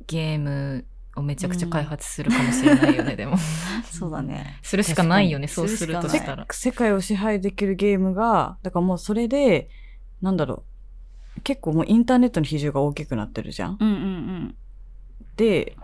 [0.06, 3.38] ゲームをめちゃくちゃ開発するかもしれないよね、でも。
[3.91, 4.59] そうだね。
[4.61, 6.45] するしかないよねそうするとしたら。
[6.49, 9.70] 世界を支配できるゲームがだからもうそれで
[10.22, 10.64] なんだろ
[11.38, 11.41] う。
[11.41, 13.78] 結構もうインターネットの比重が大きくなってるじゃん。
[13.80, 14.55] うんうん
[15.36, 15.76] で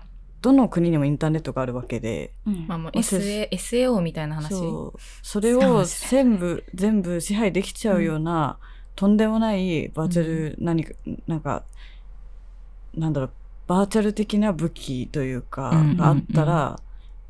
[0.42, 2.34] どの国にもインターネットがあるわけで。
[2.46, 2.54] うん。
[2.54, 4.50] うんまあもう SAO みたいな話。
[4.50, 5.00] そう。
[5.22, 8.58] それを全部全部支配できちゃうような、
[8.96, 10.94] とんでもないバーチャル何か、
[11.28, 11.64] なんか
[12.96, 13.32] なんだろう
[13.70, 16.80] バーチャル的な武器というか、うんがあったら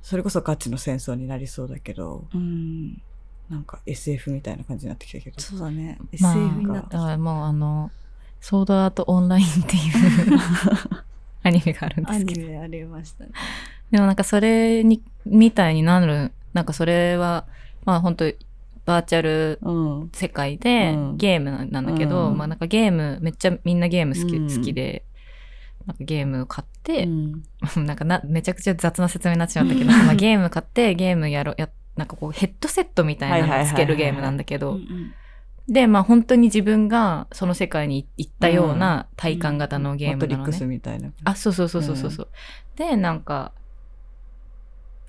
[0.01, 3.01] それこそガチの戦争になりそうだけどうん。
[3.49, 5.41] なんか SF みたいな感じになってきたけど。
[5.41, 5.97] そうだね。
[6.21, 7.91] まあ SF になってだからもうあの
[8.39, 10.39] ソードアートオンラインっていう
[11.43, 12.41] アニメがあるんでアすけど。
[12.41, 13.31] ニメありましたね。
[13.91, 17.45] でもなんかそれにみたいになるなんかそれは
[17.83, 18.31] まあ本当
[18.85, 19.71] バーチャルう
[20.05, 20.09] ん。
[20.13, 21.17] 世界でうん。
[21.17, 22.37] ゲームなんだけど、うん。
[22.37, 24.55] まあなんかゲームめっちゃみんなゲーム好き,、うん。
[24.55, 25.03] 好きで
[25.89, 27.43] なんかゲーム買って、うん
[27.85, 35.13] なんかなめちゃくちゃ雑な説明になっちゃったけど まあゲーム買ってゲームやろやなんかこうヘッドセットみたいなのをつけるゲームなんだけうんどうん
[35.69, 40.65] でまあ本当に自分がその世界に行ったような体感型のゲームなのねマトリックス。
[40.65, 41.11] みたいな。
[41.23, 42.27] あ、そうそうそうそうそうそう。
[42.75, 43.51] で、なんか、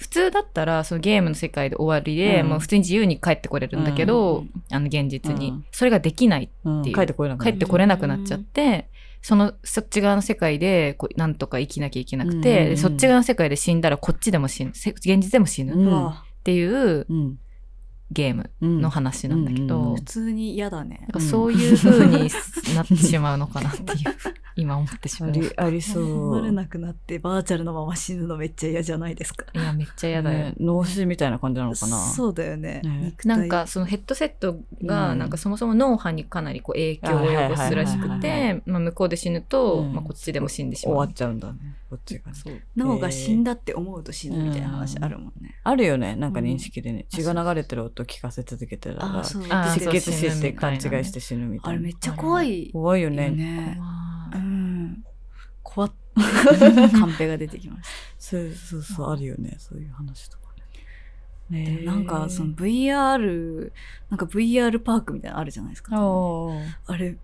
[0.01, 2.49] 普通だったら、そのゲームの世界で終わりで、うん。
[2.49, 4.51] もう普通に自由に帰ってこれるんだけど、うん。
[4.71, 5.65] あの現実に、うん。
[5.73, 6.51] それができない。
[6.65, 6.97] うんっていう。
[6.97, 8.89] 帰ってこれなくな帰ってこれなくなっちゃって、
[9.21, 15.75] その、そっち側の世界で、こう、なんとか生きなきゃいけなくて、そっち側の世界で死んだら、こっちでも死ぬ、せ現実でも死ぬ。
[15.75, 16.07] うん。
[16.07, 17.39] っていううん
[18.13, 22.29] ゲームうんの話なんだけど、うん普通に嫌だねなんかそういう風に
[22.75, 23.89] なってしまうのかなっていう、
[24.57, 25.33] 今思ってしまう。
[25.33, 26.07] いありありそう。
[26.07, 30.39] 戻れなくなってバーチャルのまま死ぬのめっちゃ嫌じゃないですかや、めっちゃ嫌だよ。
[30.39, 31.99] ね脳死みたいな感じなのかな。
[31.99, 41.01] そうだよねねなんかそのヘッドセットがうんなんかそもそも脳波にかなりこう影響を及ぼすらしくて、まあ向こうで死ぬと、うんまあこっちでも死んでし終まう。
[41.01, 41.59] わっちゃうんだね。
[41.91, 42.39] こっちがね。
[42.39, 46.15] そう脳が死んだって思うと死ぬみたいな話あるもんね、あるよね。
[46.15, 47.01] なんか認識でね。
[47.01, 51.71] うん血が流れてる音聞かせ続けてたら、あそうあ失血死って勘違いして死ぬみたいな。
[51.71, 53.31] あれめっちゃ怖いよ怖いよね。
[53.31, 53.77] ね
[54.33, 55.05] 怖いうん
[55.65, 57.87] 怖っ カンペが出てきまし
[58.19, 59.57] そうそうそう、あるよね。
[59.59, 60.53] そういう話とか
[61.51, 61.81] ね。
[61.85, 63.73] なんかその VR
[64.09, 66.03] なんか VR パークみたいなのあるじゃないですか、あ
[66.87, 67.17] あれ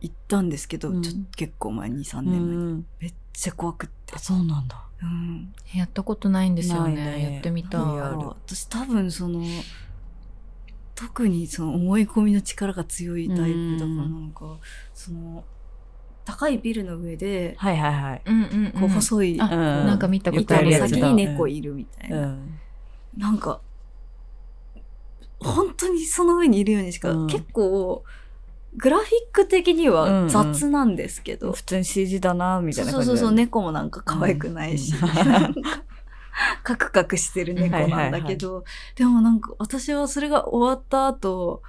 [0.00, 2.22] 行ったんですけど、うんちょっと結構前23あ。
[2.22, 2.86] 年前に、うん。
[3.00, 4.82] めっちゃ怖くってあ、そうなんだ。
[5.02, 6.94] うんやったことないんですよね。
[6.94, 7.80] ねやってみたい。
[7.80, 9.44] 私多分その
[10.94, 14.56] 特にその思い込みの力が強いタイプだからなんか、
[14.94, 15.44] その
[16.24, 18.22] 高いビルの上ではいはいはい。
[18.24, 18.72] うんうん、うん。
[18.72, 20.88] こう細い、なんか見たことあるやつだ。
[20.88, 22.58] 先に猫いるみたいな、うん。
[23.18, 23.60] なんか
[25.38, 28.04] 本当にその上にいるようにしか、うん結構
[28.76, 33.18] グラフィック的には雑なんですけど、普通に CG だな、みたそいうな感じだよね。
[33.20, 34.94] そうそう猫もなんか可愛くないし、
[36.62, 38.64] カクカクしてる猫なんだけど、
[38.94, 41.62] でもなんか私はそれが終わった後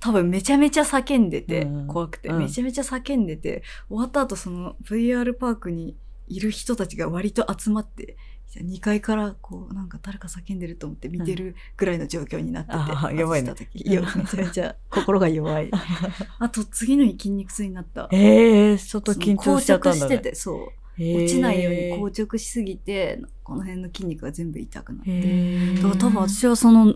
[0.00, 1.86] 多分めちゃめちゃ叫んでて、うん。
[1.86, 2.38] 怖くて、うん。
[2.38, 5.94] めちゃめちゃ叫んでて終わった後その VR パークに
[6.26, 8.16] いる人たちが割と集まって
[8.58, 13.50] 2階からこうなんか誰か叫んでると思って見てるぐらいの状況になってて、あーやばいね。
[13.50, 13.88] 外した時。
[13.88, 13.92] い。
[13.92, 15.70] やめちゃめちゃ心が弱い。
[16.38, 18.08] あと次の日筋肉痛になった。
[18.10, 20.16] ええー、ちょっと緊張しちゃったんだね。
[20.16, 20.80] 硬直しててそう。
[21.02, 25.74] 落ちないように硬直しすぎて、この辺の筋肉が全部痛くなって。
[25.76, 26.94] だから多分私はその、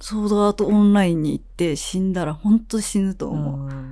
[0.00, 3.68] ソードアートオンラインに行って死んだら本当死ぬと思う。
[3.68, 3.91] うん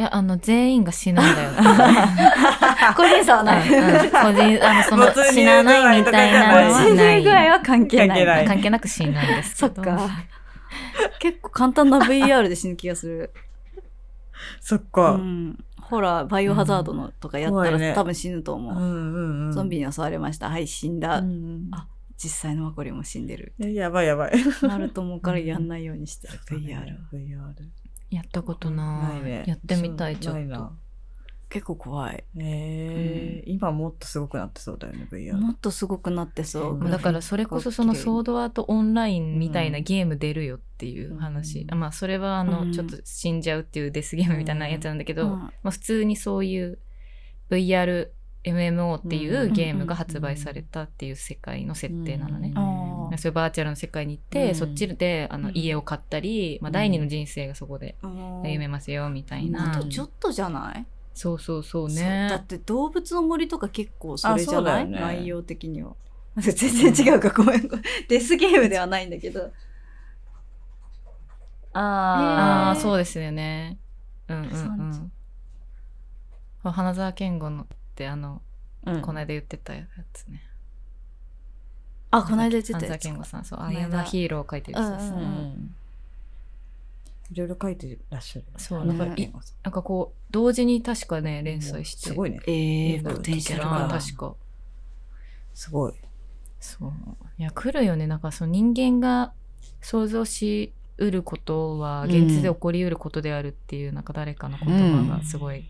[0.00, 1.50] いや、あの、全員が死ぬんだよ。
[2.96, 3.68] 個人差はない。
[3.68, 7.18] うんうん個人、あの、その死なないみたいなのは死ない。
[7.18, 8.08] ぬ具合は関係ない。
[8.08, 9.74] 関係ない関係なく死んだんですけど。
[9.74, 10.08] そっか。
[11.18, 13.30] 結構簡単な VR で死ぬ気がする。
[13.34, 13.82] う
[14.62, 15.10] そっか。
[15.16, 15.58] ん。
[15.82, 18.74] ほら、バイオハザードのとかやったら、多分死ぬと思う。
[18.74, 19.52] うんうんうん。
[19.52, 20.48] ゾンビに襲われました。
[20.48, 21.18] はい、死んだ。
[21.18, 21.86] うんあ
[22.16, 23.54] 実際のマコリも死んでる。
[23.60, 24.32] えやばいやばい。
[24.62, 26.38] なると思うからやんないようにしてる。
[26.50, 26.96] VR。
[27.12, 27.54] VR。
[28.10, 29.14] やったことない。
[29.14, 29.44] ないね。
[29.46, 30.72] やってみたい、ちょっと。
[31.50, 32.24] 結構怖い。
[32.38, 33.50] えー。
[33.50, 36.90] 今もっとすごくなってそうだよね VR もっとすごくなってそう、うん。
[36.90, 39.84] だからそれこそそのソードアートオンラインみたいなうん。
[39.84, 41.66] ゲーム出るよっていう話。
[41.68, 41.78] うん。
[41.78, 42.72] まあそれはあの、うん。
[42.72, 45.30] ちょっと死んじゃうっていうデスゲームみたいなやつなんだけど、うん。
[45.30, 46.78] まあ普通にそういう
[47.50, 48.08] VR
[48.44, 52.52] MMO っていうゲームが発売されたっていう世界の設定なのね。
[52.56, 54.54] うんそういうバーチャルの世界に行って、うん。
[54.54, 55.56] そっちであのうん。
[55.56, 59.72] 家を買ったり、まあ、第二の人生がそこで歩めますよみたいな。
[59.72, 62.46] あとちょっとじゃない、そうそうそうそうだねっ。
[62.46, 65.00] て動物の森とか結構それじゃない、ね。
[65.00, 65.94] 内容的には。
[66.36, 67.30] 全然違うか。
[67.30, 67.68] ごめん。
[68.08, 69.50] デスゲームではないんだけど。
[71.72, 73.78] ああ、そうですよね。
[74.28, 75.10] うんうんう産
[76.68, 76.72] ん。
[76.72, 77.66] 花澤健吾の
[78.00, 78.40] ってあの、
[78.86, 79.02] うん。
[79.02, 79.84] この間言ってたや
[80.14, 80.42] つね。
[82.10, 83.78] あこの間言ってたやつ健吾さん、そう、この間。
[83.78, 84.90] アイアムヒーローを書いてる人。
[84.96, 85.74] ですうんうん。
[87.32, 88.46] いろいろ書いてらっしゃる。
[88.56, 92.08] そう花なんか田健吾さんなんかこう、同時に確かね、連載して。
[92.08, 92.40] すごいね。
[92.46, 94.34] えー、うんポテンシャルあがー確か。
[95.54, 95.94] すごい。
[96.58, 96.92] そう。
[97.38, 98.06] いや、来るよね。
[98.06, 99.32] なんかその人間が
[99.82, 105.64] 想像しうることは、現実で起こりうることであるっていう、なんか誰かの言葉がすごい、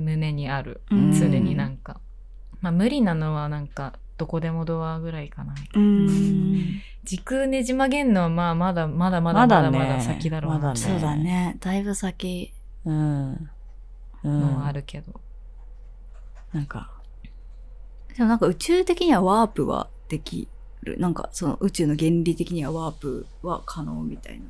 [0.00, 0.80] 胸にある。
[0.90, 1.12] うん。
[1.12, 2.00] 常になんか。
[2.60, 5.54] まあ無理なのはなんか、どこでもドアぐらいかな。
[5.74, 6.80] うーん。
[7.04, 9.78] 時空ねじ曲げんのはまあまだまだまだままだね。
[9.78, 10.58] だまだ先だろうな。
[10.58, 10.78] まだね。
[10.78, 11.56] そうだね。
[11.60, 12.52] だいぶ先。
[12.84, 13.50] うん。
[14.24, 14.40] うん。
[14.40, 15.18] のはあるけど。
[16.52, 16.90] なんか。
[18.14, 20.48] でもなんか宇宙的にはワープはでき
[20.82, 20.98] る。
[20.98, 24.44] なんかその宇宙の原理的にはワープは可能みたいな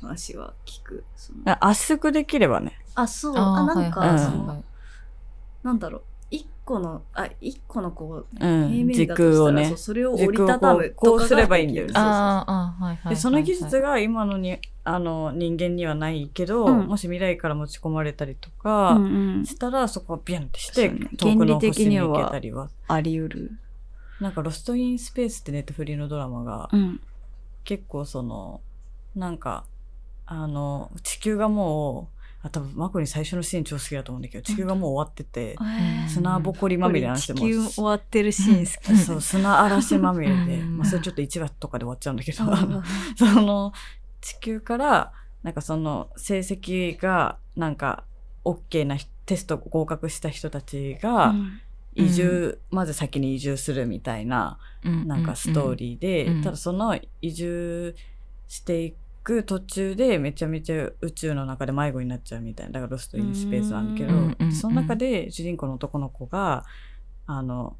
[0.00, 1.04] 話は聞く。
[1.16, 2.78] そ圧縮できればね。
[2.94, 3.36] あそう。
[3.36, 4.64] あなんか、はいはいそのはい
[5.62, 6.02] なんだろう。
[6.30, 9.76] 一個のあ一個のこううん平面時だとしたら、ね。
[9.76, 11.92] それを折りたたむこうすればいいんだよね。
[13.08, 16.86] でその技術が今のにあの人間にはないけど、うん。
[16.86, 19.46] もし未来から持ち込まれたりとかるそうそううんうん。
[19.46, 21.08] したら、そこをビャンってして、ね。
[21.16, 23.52] 遠くの星に行けたりはあり得る。
[24.20, 27.00] なんか「ロスト・イン・スペース」ってネットフリーのドラマが、うん。
[27.64, 28.60] 結構その
[29.14, 29.64] なんか
[30.26, 40.78] あの地球がもうあ多分マコに最初のシーン超好きだと思うんだけど地球がもう終わってて、ん砂ぼこりまみれなして地球も終わってるシーン好きそう砂嵐まみれで、うん。
[40.78, 42.82] まあ、それちょっと1話とかで終わっちゃうんだけど、うん。
[43.16, 43.72] その
[44.22, 45.12] 地球から
[45.42, 48.04] なんかその成績がなんか
[48.44, 51.36] OK な人テスト合格した人たちが
[51.94, 56.42] 移住、まず先に移住するみたいななんかストーリーで、うん。
[56.42, 57.94] ただその移住
[58.48, 62.72] していく途中でめちゃめちゃ宇宙の中で迷子になっちゃうみたいな。
[62.72, 66.64] だからロスト・イン・スペースなんだけど、うんうんその中で主人公の男の子が
[67.26, 67.76] あの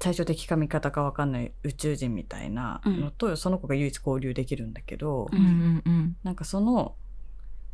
[0.00, 6.16] 最初敵か味方か分かんない宇宙人みたいなのと、その子が唯一交流できるんだけど、うんうんうん。
[6.22, 6.94] なんかその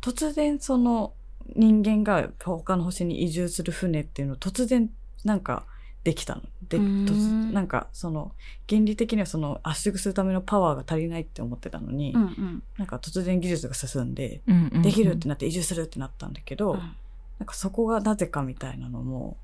[0.01, 1.13] 突然その
[1.55, 4.89] 人間が他の星に移住する船っていうのを突然
[5.25, 5.65] なんか
[6.03, 6.41] できたの。
[6.69, 8.33] で、なんかその
[8.67, 12.63] 原理的にはその圧縮するためのパワーが足りないって思ってたのに、うんうん。
[12.77, 16.79] なんか突然技術が進んで、うんうんできるってなって移住するってなったんだけど、うん。
[16.79, 19.37] なんかそこがなぜかみたいなのも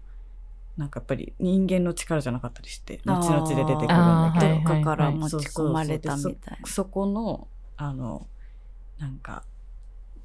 [0.78, 6.68] なんかやっぱり人間の力じゃなかったりして後々で出てくるんだけど、はかからはい持ち込まれたみたいな。
[6.68, 7.47] そこの
[7.78, 8.28] あの
[8.97, 9.43] なんか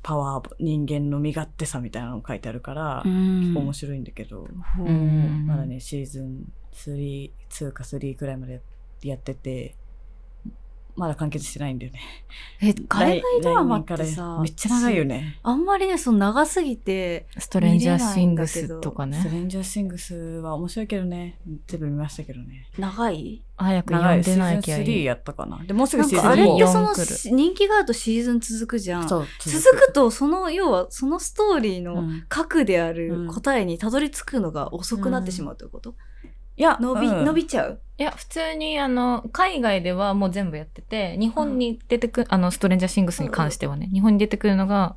[0.05, 3.57] パワー人間の身勝手さみたいなのも書いてあるから、うん。
[3.57, 4.47] 面白いんだけど、
[4.77, 4.87] ほう。
[4.87, 5.47] うん。
[5.47, 8.61] まだねシーズン3 2か3くらいまで
[9.03, 9.77] やってて
[10.97, 12.01] まだ完結してないんだよね。
[12.63, 15.41] え、海外ドラマってさら、めっちゃ長いよね。
[15.43, 19.31] あんまりね、その長すぎて、ストレンジャーシングスとかスね。
[19.33, 21.41] レンジャーシングスは面白いけどね。
[21.67, 22.69] 全部見ましたけどね。
[22.79, 23.43] 長い？
[23.57, 25.05] 早く読んでない気シーズン3がいい。
[25.05, 25.65] やったかな。
[25.65, 29.09] でもうすぐシーズン4かあれってその4来る人気があるとシーズン続くじゃん。
[29.09, 32.25] そう続くと、その、要はそのストーリーうのん。
[32.29, 33.27] 核であうるん。
[33.27, 35.97] 答えにたどり着くのが遅くなってしまうということ、
[36.57, 37.25] いや伸び、うん。
[37.25, 37.81] 伸びちゃう？
[37.99, 44.97] いや、普通に、あの、海外ではもう全部やってて、日本に出てく、あの、ストレンジャーシングスに関してはね、日本に出てくるのが、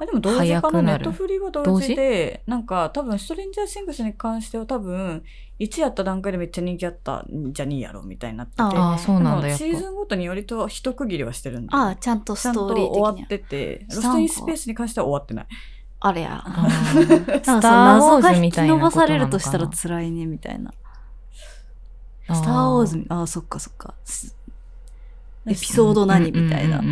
[0.00, 5.24] あでも同時かなネットフリは同時でなんか多分ストレンジャーシングスに関しては多分
[5.58, 9.64] 1やった段階でめっちゃ人気あったんじゃ2やろみたいになっててあああ、そうなんだ、やっぱ。
[9.64, 9.82] でもシ。
[9.82, 11.90] ーズンごとに割と一区切りはしてるんだよね。
[11.90, 12.86] ああ、ちゃんとストーリー。
[12.86, 15.46] 終わっててロストインスペースに関しては終わってない
[16.00, 16.42] あれや。
[16.44, 20.72] あ なんーかそのスター・ウォーズ引き伸みたいなばされるとしたら辛いね、みたいな。
[22.28, 23.94] あスター・ウォーズ、ああ、そっかそっか。
[24.04, 24.36] す
[25.46, 26.82] エピソード何みたいな。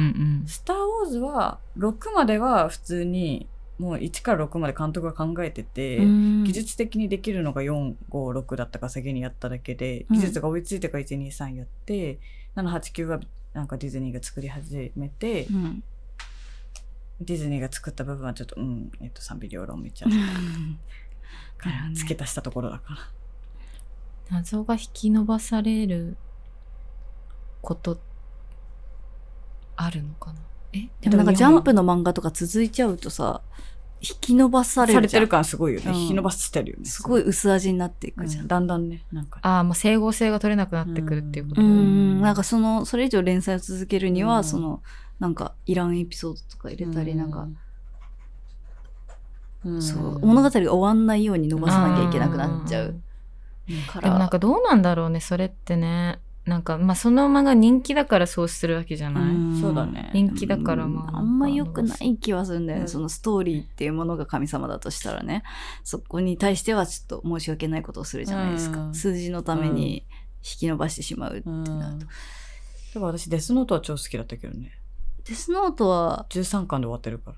[0.46, 3.46] スター・ウォーズは6までは普通に
[3.78, 6.44] もう1から6まで監督が考えてて、うん。
[6.44, 10.16] 技術的にできるのが456だったから先にやっただけでうん。
[10.16, 12.18] 技術が追いついてから123やって、
[12.56, 13.20] 789は
[13.52, 15.82] なんかディズニーが作り始めて、うん
[17.20, 20.08] ディズニーが作った部分はちょっと、うん、えっと、賛否両論めっちゃ
[21.58, 22.94] から付け足したところだか
[24.30, 24.36] ら。
[24.38, 26.16] 謎が引き伸ばされる
[27.62, 27.98] こと
[29.76, 30.40] あるのかな？
[30.72, 30.88] え？
[31.00, 33.40] でもなんかジャンプの漫画とか続いちゃうとさ
[34.00, 35.00] 引き伸ばされるじゃん。
[35.00, 35.90] されてる感すごいよね。
[35.90, 35.96] うん。
[35.96, 36.84] 引き伸ばしてるよね。
[36.84, 38.42] すごい薄味になっていくじゃん。
[38.42, 38.48] うん。
[38.48, 39.40] だんだんね、なんか。
[39.42, 41.68] ああもう整合性が取れなくなってくるっていうこと、うん。
[41.68, 42.20] うん。
[42.20, 44.44] なんかそのそれ以上連載を続けるには、うん。
[44.44, 44.82] その
[45.18, 47.48] なんかいらんエピソードとか入れたり、なんか、
[49.64, 50.18] うん、そう。
[50.20, 53.00] 物語が終わんないように伸ばさなきゃいけなくなっちゃう。
[53.88, 54.08] から。
[54.08, 56.20] でもなんかどうなんだろうねそれってね。
[56.44, 59.60] なんかまあその漫画人気だからそうするわけじゃない、ん。
[59.60, 60.12] そうだね。
[60.14, 61.18] 人気だからまあ。
[61.18, 62.88] あんま良くない気はするんだよね、うん。
[62.88, 65.42] そのストーリーっていうものが神様だとしたらね。
[65.82, 68.94] そこに対してはちょっと申し訳ないことをするじゃないですか、うん。
[68.94, 70.06] 数字のために
[70.38, 71.64] 引き伸ばしてしまうってうん。
[71.64, 72.10] なると、だか
[72.94, 74.70] ら私、デスノートは超好きだったけどね。
[75.28, 77.36] デスノートは13巻で終わってるから。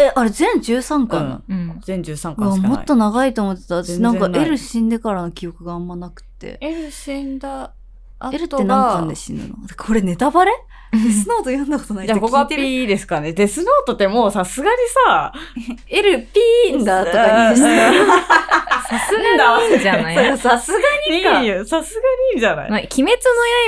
[0.00, 1.80] えあれ全13巻なの、うん。
[1.84, 2.76] 全13うわ巻しかない。
[2.78, 3.76] もっと長いと思ってた。
[3.76, 4.48] 私なんか全然ない。
[4.48, 6.58] L 死んでからの記憶があんまなくて。
[6.60, 7.72] エル死んだ
[8.32, 9.54] L って何巻で死ぬの？
[9.76, 10.52] これネタバレ？
[10.92, 13.32] デ スノート読んだことないじゃあ、ここはですかね。
[13.34, 15.32] デスノートってもうさすがにさ、
[15.86, 16.26] L
[16.72, 17.90] P だとかにして
[18.88, 20.38] さすがにいいんじゃない？
[20.38, 20.78] さすが
[21.40, 21.64] いいよ。
[21.64, 23.12] さすがにいいんじゃない、まあ、鬼滅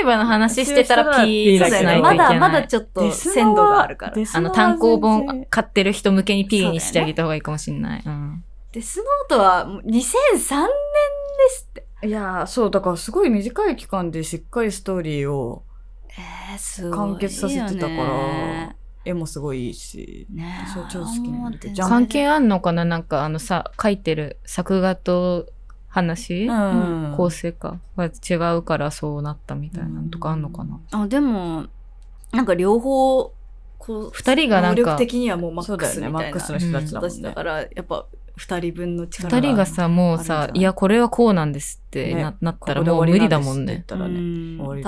[0.03, 2.39] の刃の話してたら P そう出しだよねないといけない。
[2.39, 8.03] まだまだちょっと鮮度があるからあの、単行本買ってる人向けに P にしてあげた方がいいかもしれない。
[8.03, 8.43] うん。
[8.73, 10.03] デスノートはもう2003年で
[11.49, 11.83] すって。
[12.03, 15.63] いやーそう、だからすごい短い期間でしっかりストーリーを
[16.91, 18.75] 完結させてたから、
[19.05, 21.83] 絵もすごいいいし、ねそう超好きなんだけど。
[21.83, 22.85] 関係あんのかな？
[22.85, 25.47] なんかあのさ、書いてる作画と
[25.87, 27.13] 話、うん。
[27.17, 27.79] 構成か？
[27.95, 31.67] は違うからそうなったみたいなのとかあんのかな、あ、でも、
[32.31, 33.33] なんか両方、
[33.77, 36.19] こう、二人がなんか能力的にはもうマックそうだよね、スみたいな。
[36.19, 37.13] マックスの人たちだもんね。
[37.13, 40.59] 私だから、やっぱ二人分の力二人がさ、もうさい？
[40.59, 43.85] いや、これはこうなんですってねな,、なったらもう無理だもんね。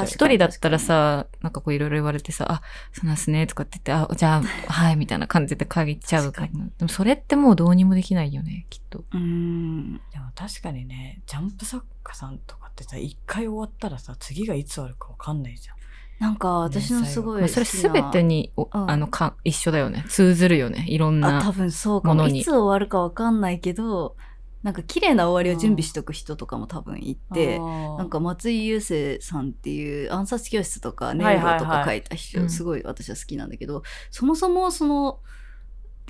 [0.05, 6.49] 一人だったらさ、なんかこういろいろ言われてさ、あ、そうなんすね、とかって言って、あ、じゃあ、はい、みたいな感じで書いちゃうかで
[6.81, 9.03] もそれってもうどうにもできないよね、きっと。
[9.13, 9.93] うん。
[10.11, 15.75] でも確かにね、ジャンプ作家さんとかってさ、一回終わったらさ、次がいつあるかわかんないじゃん。
[16.23, 20.05] なんか私のすごいまあ、それすべてに、おうんあの、か、一緒だよね。
[20.07, 20.85] 通ずるよね。
[20.87, 21.51] いろんあ、多な。
[21.51, 22.27] 分そうかも。
[22.29, 24.15] いつ終わるかわかんないけど、
[24.63, 35.19] なんか綺麗な終わりを準備しとく人とかも多分いて、ななんか松井優生さんっていう暗殺教室とかネイロとか書いた人、うんすごい私は好きなんだけど、そもそもその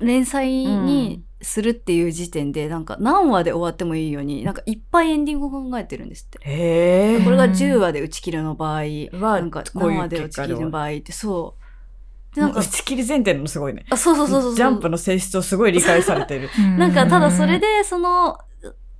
[0.00, 6.38] 連載にするっていう時点で、なんか何話で終わってもいいように、なんかいっぱいエンディングを考えてるんですって。
[6.42, 11.56] へこれがうん10話で打ち切るの場合、はなんか何話で打ち切るの場合ってそ
[12.32, 12.34] う。
[12.34, 13.84] で、ななんんか、か打ち切り前提なのすごいね。
[13.90, 14.54] あ、そうそうそうそう。
[14.54, 16.48] ジャンプの性質をすごい理解されてる。
[16.78, 18.38] なんかただそれで、でその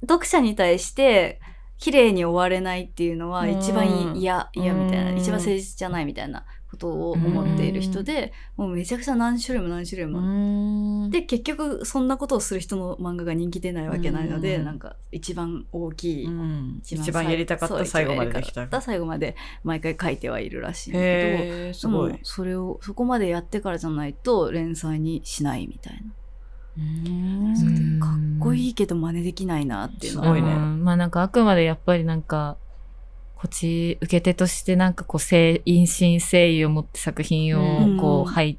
[0.02, 1.40] 読者に対して
[1.78, 6.44] 綺麗に終われないっていうのは一番うん嫌嫌みたいなうん一番誠実じゃないみたいな
[6.74, 11.08] ことを思っている人でもうめちゃくちゃ何種類も何種類も。
[11.08, 14.64] で結局そんなことをする人の漫画が人気出ないわけないのでうん。
[14.64, 16.80] なんか一番大きい、うん。
[16.82, 18.50] 一一番やりたかった最後までできた。
[18.50, 22.12] 一番やりたかった最後まで毎回書いてはいるらしいんだけへーすどごい。
[22.12, 22.20] でも。
[22.24, 26.00] それをそこまでやってからじゃないと連載にしないみたいな。
[26.76, 28.00] うん。
[28.00, 30.52] かっこいいけど真似できないなっていうのすごいね。
[30.52, 30.84] うん。
[30.84, 32.56] まあなんかあくまでやっぱりなんか、
[33.44, 38.56] こっち受け手としてなんかこう、精陰心誠意を持って作品うんをこう、拝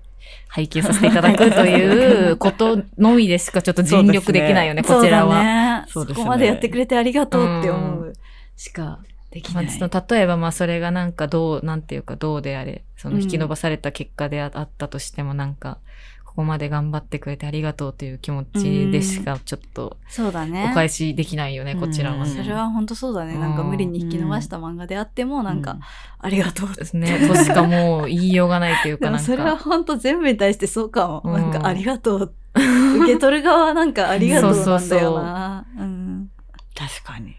[0.48, 5.88] 拝見させていただくということのみでしかちょっと尽力できないよね、こちらは。
[5.88, 6.14] そね。
[6.14, 8.14] こまでやってくれてありがとうって思う
[8.56, 9.00] しか
[9.32, 9.66] できない。
[9.66, 15.80] まあ、例えばまあそれがなんかどう、なんていうかどうであれ、その引き伸ばされた結果でああったとしてもなんか、
[16.15, 20.70] ここまで頑張ってくれてありがとうという気持ちでしかちょっとそうだね。
[20.72, 22.44] お返しできないよね、こちらはうんね。
[22.44, 23.38] それは本当そうだね。
[23.38, 25.78] なんか無理に引き伸ばした漫画であっても、なんか、
[26.20, 26.74] ありがとう。
[26.76, 27.28] ですね。
[27.28, 29.64] としかもう言いようがないというか なんでもそれはか。
[29.64, 31.22] 本当全部に対してそうかも。
[31.24, 32.34] うんなんかありがとう。
[32.56, 35.66] 受け取る側はなんかありがとうなんだよな。
[35.78, 36.32] うん。
[36.76, 37.36] 確かに。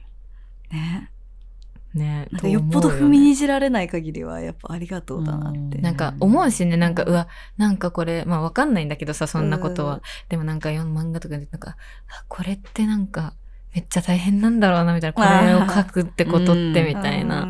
[0.70, 1.11] ね。
[1.97, 5.59] ねなんかよっぽど踏みにじられない限りはやっぱありがとうだなって。
[5.59, 10.03] うんなんか思うしね、なんか、うわ、なんかこれ、まあわかんないんだけどさ、そんなことは。
[10.28, 11.76] でもなんか、漫画とかで、なんか、
[12.09, 13.34] あこれってなんか、
[13.74, 15.12] めっちゃ大変なんだろうな、みたいな。
[15.12, 17.49] これを書くってことって、みたいな。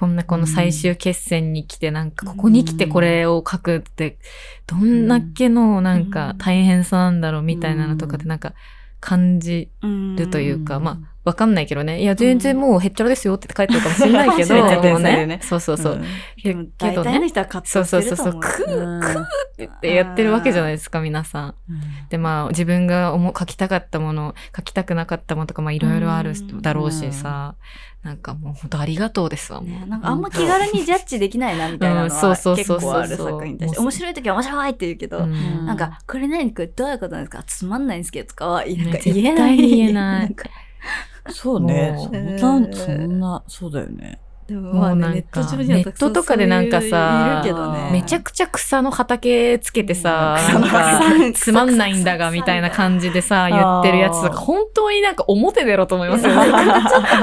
[0.00, 4.18] こんなこの最終決戦に来て、なんか、ここに来てこれを書くって、
[4.66, 8.54] どんだけの、なんか、大変さなんだろう、みたいなのとかで、なんか、
[9.00, 12.00] 感じうんるというか、うんまあ、わかんないけどね。
[12.00, 15.40] いや、全然もうへっちゃらですよって書いてるかもしれないけど、 もうね。
[15.42, 16.04] そうそうそう。
[16.36, 16.52] け
[16.92, 17.20] どね。
[17.64, 18.40] そうそうそうそう。
[18.68, 21.54] うんってやってるわけじゃないですか、皆さん。
[22.10, 27.56] で、まあ、自分が思う書きたかったもの、書きたくなかったものとか、まあ、いろいろあるだろうしさ、
[28.04, 29.70] なんかもう本当ありがとうですわ、もう。
[29.70, 32.76] ね、なんかあんま気軽にジャッジできないなみたいなのうんそうはそうそうそう。
[32.78, 33.80] 結構ある作品に対して。
[33.80, 35.66] 面白い時は面白いって言うけど、うん。
[35.66, 37.42] なんかこれ何これどういうことなんですか？
[37.44, 39.56] つまんないんですけどとかはなんかね言えない。
[39.56, 40.36] 絶対言えない
[41.30, 41.92] そうね。
[41.92, 44.20] もうそんな、そんな、そうだよね。
[44.46, 47.42] でもまあね、もうなんネットネットとかでなんかさ。
[47.90, 50.38] めちゃくちゃ草の畑つけてさ、
[51.34, 56.44] つまんないんだがみたいな感じでさ、言ってるやつとか、本当になんか表出ろと思いますよね。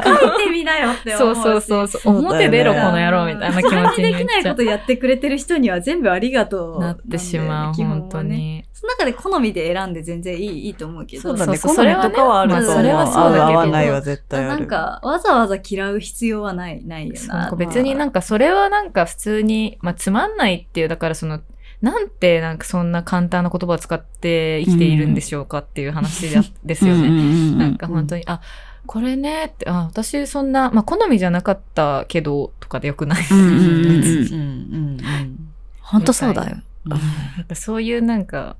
[0.03, 1.43] 書いてみなよって思そう。
[1.43, 2.01] そうそうそう。
[2.01, 8.21] そうだよね表出ろこの野郎みたいな気持ちにできないことやってくれてる人には全部ありがとうなってしまう、本当。
[8.21, 8.65] に。
[8.73, 11.21] その中で好みで選んで全然いいいいと思うけど。
[11.21, 11.57] そうだね。
[11.59, 12.73] 好みとかはあると思う。
[12.73, 14.45] それはそうだけど合わないは絶対。
[14.45, 17.51] なんか、わざわざ嫌う必要はない、ないよな。
[17.51, 21.39] な別になんかそれはなんか普通に、まあつまんないっていう、だからその、
[21.81, 27.09] なんてなんかそんな簡単な言葉を使って生きているんでしょうかっていう話だですよね。
[27.09, 28.41] ねなんか本当に、あ、
[28.87, 33.23] これねって、あ、私そんな、まあ好みじゃなかったけど、とかでよくない？
[33.29, 36.57] うんうんうんうんうん 本当そうだよ。
[36.85, 36.91] うん。
[37.37, 38.55] なんかそういうなんか、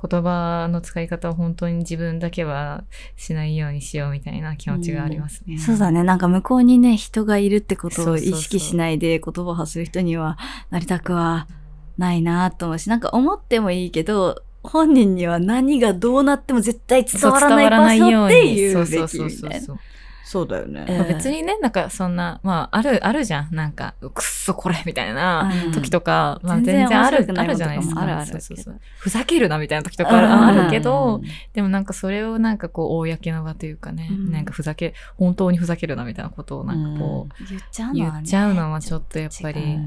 [0.00, 2.84] 言葉の使い方を本当に自分だけは
[3.16, 5.58] しないようにしようみたいな気持ちがありますね。
[5.58, 6.04] そうだね。
[6.04, 10.38] なんか向こうにね、人がいるってことを意識しないで言葉を発する人には
[10.70, 11.48] なりたくは
[11.96, 19.80] ないなと思うし、なんか思ってもいいけど、本人には何がどうなっても絶対伝わらない場所っていうそうべきそうそうそうみたいな。
[20.28, 20.46] そう。
[20.46, 20.84] だよね。
[20.86, 23.54] えまあ別にね、なんかそんな、まあある、あるじゃん。
[23.54, 27.94] なんか、くっそこれみたいなうん時とか、まあ全全然あるあるじゃないですか。
[27.94, 31.22] もあるあるそうそうふざけるなみたいな時とかあるけど、
[31.54, 38.12] でもなんかそれをなんかこう、公の場というかね、うんなんかふざけ、本当にふざけるなみたいなことをなんかこう、言っちゃうのはね。
[38.16, 39.78] 言っちゃうのはちょっとやっぱり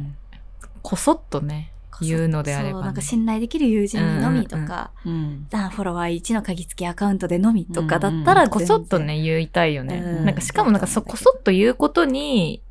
[0.82, 1.72] こそっとね、
[2.02, 2.74] 言うのであればね。
[2.74, 5.48] そう、なんか信頼できる友人にのみとか、うん。
[5.54, 9.98] あフォロワー1の鍵付きアカウントでのみとかだったら、こそっとね、言いたいよね。
[9.98, 10.26] うん。
[10.26, 12.62] なんかしかもなんかそ、こそっと言うことに、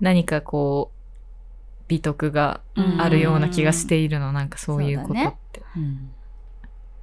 [0.00, 3.00] 何かこう、美徳がうん。
[3.00, 5.62] あるような気がしているの、なんかそういうことって。
[5.76, 6.10] うん。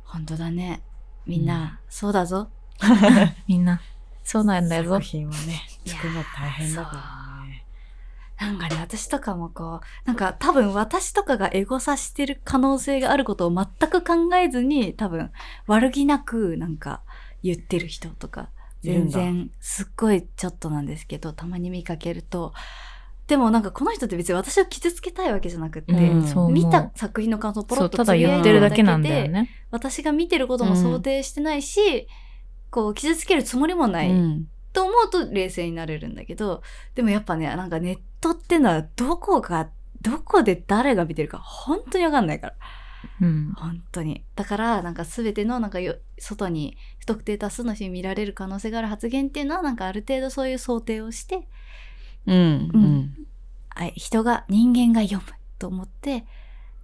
[0.03, 0.81] 本当だね。
[1.25, 2.49] みんな、そうだぞ。
[3.47, 3.81] みんな、
[4.23, 4.91] そうなんだぞ。
[4.95, 5.01] 作。
[5.01, 6.97] 品はね、作るの大変だから。
[6.97, 7.24] ね。
[8.39, 15.31] なんかね、私とかもこう、なんか多分私とかがエゴサしてる可能性があることを全く考えずに、多分
[15.67, 17.01] 悪気なくなんか
[17.43, 18.49] 言ってる人とか、
[18.81, 22.53] 全然すっごいちょっとなんですけど、たまに見かけると、
[23.27, 29.49] でもなんかこの人って別に私を傷つけたいわけじゃなくて、うん見た作品の感想をポロッとただ言ってるだけなんだよね。
[29.71, 32.07] 私が見てることも想定してないし、
[32.69, 34.47] こう傷つけるつもりもない、うん。
[34.75, 36.61] と思うと冷静になれるんだけど
[36.95, 39.69] でもやっぱねなんかネットってのはどこが
[40.01, 42.53] どこで誰が見てるか本当にわかんないから
[43.21, 43.53] うん。
[43.55, 51.47] 本当にだからなんか全てのなんかよ外に不特定多数の人に見られる可能性がある発言っていうのはなんかある程度そういう想定をして
[52.25, 52.35] うん。
[52.73, 53.27] うん。
[53.69, 56.25] あ人が人間が読むと思って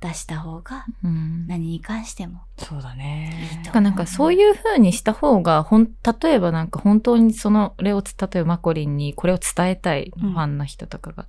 [0.02, 1.46] 出した方がうん。
[1.48, 3.62] 何に関してもそうだね。
[3.64, 5.90] だからなんかそういう風にした方が、ほん、
[6.22, 11.28] 例えばなんか本当にその、れをつ、例えばマコリンにこれを伝えたいフうんァンの人とかが、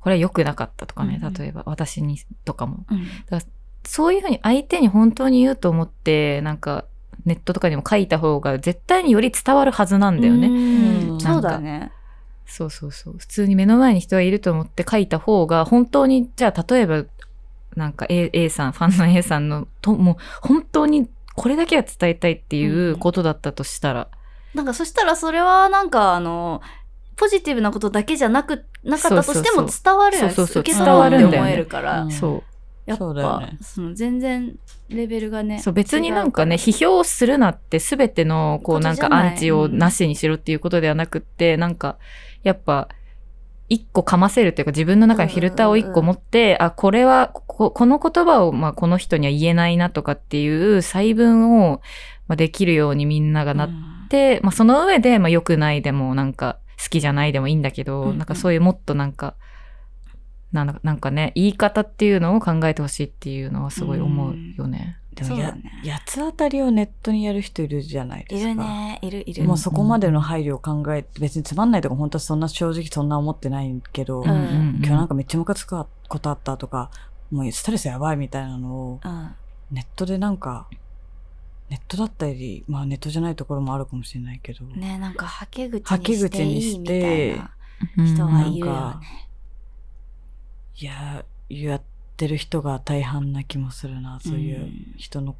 [0.00, 2.84] これは良くなかったとかね、うんうん例えば私にとかも。
[2.90, 3.06] うん
[3.82, 6.84] そういう風に相手に本当に言うと思って、なんか
[7.24, 10.48] ネットとかにも書いた方が絶対により伝わるはずなんだよね。
[10.48, 11.90] うんうんそうだね
[12.50, 13.14] そうそうそう。
[13.18, 17.04] 普通に目の前に人がいると思って書いた方が、本当に、じゃあ例えば、
[17.76, 20.16] なんか A, A さん、ファンの A さんの、と、もう
[20.46, 24.08] 本当にこれだけは伝えたいっていうことだったとしたら、
[24.54, 26.60] なんかそしたらそれはなんかあの
[27.16, 32.10] ポジティブなことだけじゃなくなかったとしてもそうそう伝わるやんそうそうそう受け取ろうって思えるから、うん。
[32.10, 32.42] そう。
[32.86, 33.58] やっぱね。
[33.60, 34.58] その全然
[34.88, 41.98] レベルがねそう、別になんかね、批評するなってすべての、こうなんかアンチをなしにしろっていうことではなくって、なんか、
[42.42, 42.88] やっぱ、
[43.70, 51.80] 一個かませるっていうか自分の中にフィルターを一個持って、あ、これは、ここの言葉を、まあ、この人には言えないなとかっていう細分を、
[52.26, 54.08] まあ、できるようにみんながなっうん。
[54.08, 58.18] て、まあ、その上で、まあ、良くないでも、なんか、好きじゃないでもいいんだけど、うんうん。
[58.18, 59.36] なんかそういうもっとなんか、
[60.50, 64.96] なんだなんかね、言い方っていうのを考えてほしいっていうのはすごい思うよね。
[65.28, 65.62] でもやね。
[65.84, 68.50] 八つ当たりをネットにやる人いるじゃないですか。
[68.50, 68.98] いるね。
[69.02, 69.44] いるいる。
[69.44, 76.90] もうそこまでの配慮を考えて、別につまんないとか本当はそんな正直そんな思ってないけど、ん今日なんかめっちゃムカつくことあったとか、
[77.30, 79.34] もうストレスやばいみたいなのをうん。
[79.70, 80.66] ネットでなんか、
[81.68, 87.50] ネットだったり、まあネットじゃないところもあるかもしれないけど、ねなんかはけ口にしていいみたいてな
[88.04, 89.30] 人いるよね。
[90.76, 91.82] いや、やっ
[92.20, 94.94] てる人が大半な気もするな、そういううん。
[94.98, 95.36] 人の、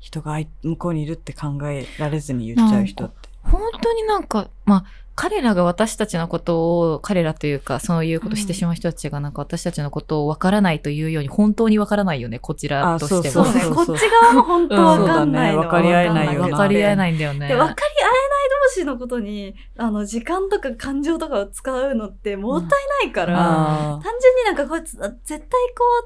[0.00, 3.28] 人が相向こうにいるって考えられずに言っちゃう人って。
[3.42, 13.44] 本当になんか、まあ、彼らが私たちのことを、彼らというか、そういうことしてしまう人たちがなんか私たちのことを分からないというように、本当に分からないよね、こちらとしても。
[13.44, 13.74] そうね。
[13.74, 16.48] こっち側も本当 わかんないの、ね分かり合えないよな。
[16.48, 17.48] 分かり合えいないんだよね。
[17.48, 18.24] で分かり合えない
[18.64, 22.70] 同士のことにあの時間とか感情とかを使うのってもったい
[23.04, 25.48] ないから、あ単純になんかこいつ絶対こ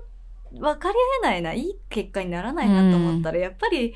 [0.02, 0.07] う
[0.52, 0.94] 分かり
[1.24, 3.94] 合えないないい結果にならないなと思ったら、やっぱり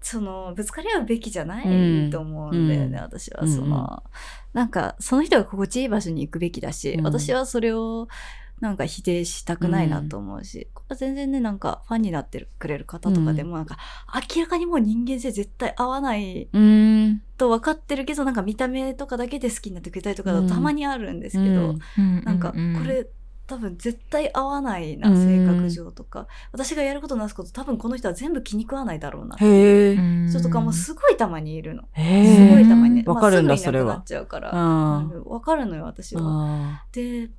[0.00, 3.02] そのぶつかり合うべきじゃないと思うんだよね、うん。
[3.02, 3.46] 私は。
[3.46, 4.02] その、
[4.52, 7.04] なんかその人が心地いい場所に行くべきだし、うん。
[7.04, 8.08] 私はそれを
[8.60, 13.76] なんか否定したくないなと思うし、これは全然ねなんかファンになってくれる方とかでもなんか、
[14.36, 17.22] 明らかにもう人間性絶対合わないうん。
[17.36, 21.78] と分かってるけどなんか見た目とかだけで好きになってくれたりとかたまにあるんですけど、うん。
[21.98, 22.24] うん。
[22.24, 22.84] なんかこうん。
[22.86, 23.06] れ
[23.46, 25.24] 多分絶対合わないな、うん。
[25.24, 26.26] 性格上とか。
[26.52, 29.36] 私がやることなすこと多分この人は全部気に食わないだろうな。
[29.36, 31.82] 人とかもすごいたまにいるの。
[31.82, 32.96] すごいたまに。
[32.96, 33.94] ね、わかるんだそれは。
[33.94, 36.22] なっちゃうかわかるのよ私は。
[36.24, 37.30] あで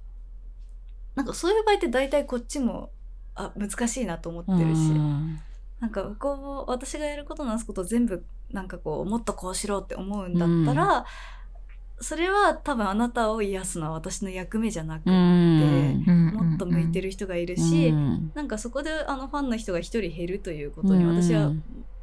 [1.16, 2.92] なんかそういう場合って大体こっちも
[3.36, 5.40] あ難しいなと思ってーるし、うん。
[5.80, 11.06] なんかこう私がやることなすこと全部なんかこうもっとこうしろって思うんだったら、
[12.00, 16.32] それは多分あなたを癒すのは私の役目じゃなくて、うん。
[16.36, 17.08] もっと向いてる。
[17.08, 18.32] る人がいるし、うん。
[18.36, 21.52] なんかそこであのファンの人が一人減るということに私は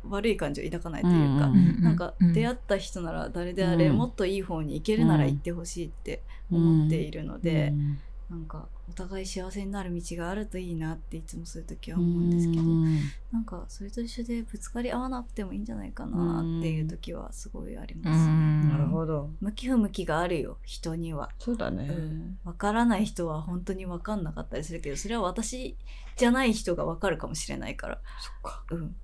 [0.08, 1.82] 悪い感情を抱かないというか、うん。
[1.82, 3.96] なんか出会った人なら誰であれうん。
[3.96, 7.98] もっといい方に行けるなら行ってほしいって思っているので、うん
[8.30, 12.98] なんかお互い幸せになる道があるといいなっていつもそういう時は思うんですけど、うん
[13.32, 19.28] なんかそれと一緒でぶつかり合わなくてもいいんじゃないかなっていう時はすごいありうます、んなるほど。
[19.40, 21.30] 向き不向きがあるよ人には。
[21.40, 21.88] そうだね。
[21.88, 25.76] うん、分からない人は本当に分かんなかったりするけどそれは私
[26.16, 28.62] じゃない人が分かるかもしれないから、そっか。
[28.70, 28.96] うん、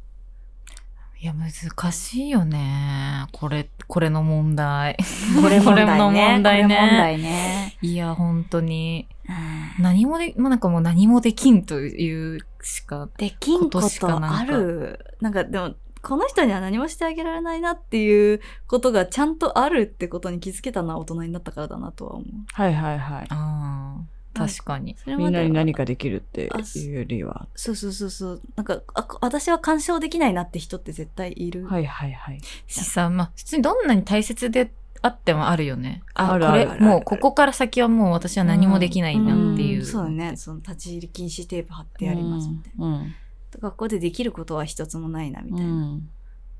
[1.22, 3.26] いや、難しいよね。
[3.32, 4.96] これ、これの問題。
[5.42, 9.06] これ問題ねこれの問題ね問題ね、いや、本当に。
[9.28, 13.08] うん何もで、もうなんかもう何もできんというしか。
[13.16, 23.26] できんことあるなんかでもこの人には何もしてあげられないなっていうことがちゃんとあるってことに気づけたのは大人になったからだなとは思うはいはいはい。
[23.28, 24.96] ああ、確かに。
[25.06, 27.48] みんなに何かできるっていうよりは。
[27.54, 32.40] そうそうそうそうなんかあ私は干渉できないなって人って絶対いる、はいはいはい。
[32.66, 34.72] しさ、まあ、普通にどんなに大切で
[35.02, 36.02] あってもあるよね。
[36.14, 39.82] あ、あるこれあるあ、るもうここから先はもう私は何もできないなっていう。
[39.82, 43.14] んそうだねその立ち入り禁止テープ貼ってやりますみたいな、うん。
[43.58, 46.08] 学校でできることは一つもないなみうたいな、ん。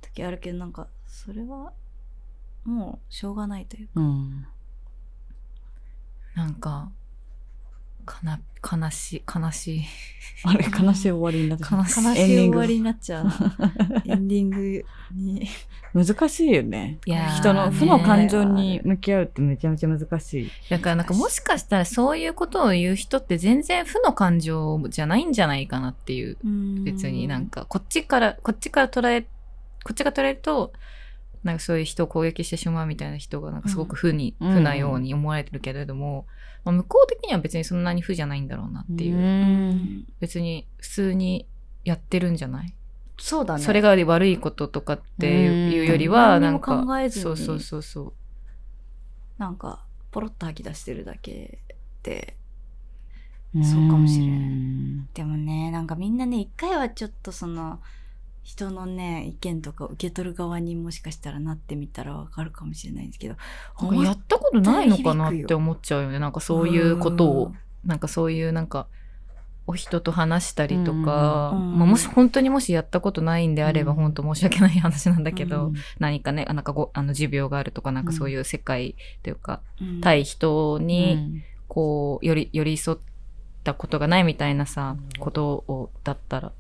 [0.00, 1.72] 時あるけどなんかそれは
[2.64, 4.46] もうしょうがないというかうん。
[6.34, 6.90] なんか、
[8.10, 9.84] かな、悲しい、悲しい。
[10.42, 12.04] あれ、悲しい終わりになってしまう悲しい
[12.38, 13.34] 終わりになっちゃうな
[14.06, 15.46] エンディングに
[15.92, 16.98] 難しいよね。
[17.04, 20.50] いやー人の負のね感情に向き合うってめちゃめちゃ難しい。
[20.70, 26.36] だからなんかもしかしたらそういうことを言う人って全然負の感情じゃないんじゃないかなっていう。
[26.84, 30.72] 別になんかこっちから、こっちから捉え、こっちが捉えると、
[31.44, 36.26] なんかそういう人を攻撃してしまうみたいな人がなんかすごく負に、うん負なように思われてるけれども、
[36.64, 39.16] まあ、向こう的には別にそんなに負じゃないんだろうなっていう。
[39.16, 40.04] うん。
[40.20, 41.46] 別に普通に
[41.84, 42.74] やってるんじゃない？
[43.18, 43.62] そうだね。
[43.62, 47.22] それが悪いこととかっていううんよりは、なんか、考えずに。
[47.22, 48.12] そうそうそうそう。
[49.38, 51.58] なんかポロッと吐き出してるだけ
[52.02, 52.36] で
[53.58, 53.64] ん。
[53.64, 57.80] そうかもしれんでもねなんかみんなね一回はちょっとその
[58.42, 63.36] 人のね意見とか受け取る側にもしかしたらなってみたらわかるかもしれないんですけど
[64.02, 66.18] やったことないのかなって思っちゃうよね。
[66.18, 67.52] なんかそういうことを、
[67.84, 68.86] なんかそういうなんか、
[69.66, 71.78] お人と話したりとか、うん。
[71.78, 73.98] まあ、もし本当にもしやったことないんであれば、うん。
[73.98, 75.74] 本当申し訳ない話なんだけど、うん。
[75.98, 80.00] 何かね、なんかご、あの、持病があるとか、なんかそういう世界というか、うん。
[80.00, 81.42] 対人に、うん。
[81.68, 82.98] こう、より、寄り添っ
[83.62, 86.52] たことがないみたいなさ、ことを、だったら。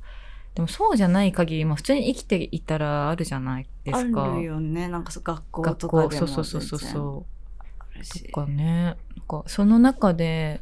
[0.54, 4.34] でもそうじゃない限り、まあ普通に生きていたらあるじゃないですか。
[4.34, 4.88] あるよね。
[4.88, 8.28] なんかそう学校とかでもそうそうそうそう。
[8.28, 8.64] とかね。
[8.74, 8.96] なん
[9.28, 10.60] か、その中で、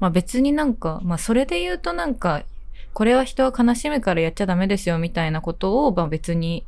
[0.00, 2.44] まあ別になんか、まあそれで言うとなんか、
[2.94, 6.64] これは人は悲しむからやっちゃダメですよみたいなことを、まあ別に、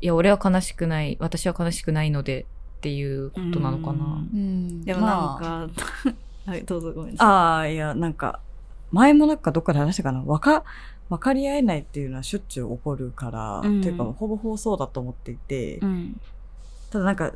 [0.00, 4.04] いや、俺は悲しくない、私は悲しくないのでっていうことなのかな。
[4.32, 4.84] うん。
[4.84, 5.42] でもなんまあ。
[5.42, 5.68] か、
[6.46, 7.26] はいどうぞごめんなさい。
[7.26, 8.40] ああ、いや、なんか、
[8.92, 10.22] 前もなんかどっかで話したかな。
[10.22, 10.64] わか、
[11.08, 13.80] 分かり合えないっていうのはしょっちゅう起こるから、うん。
[13.80, 16.20] っていうかほぼほぼそうだと思っていて、うん。
[16.90, 17.32] ただなんか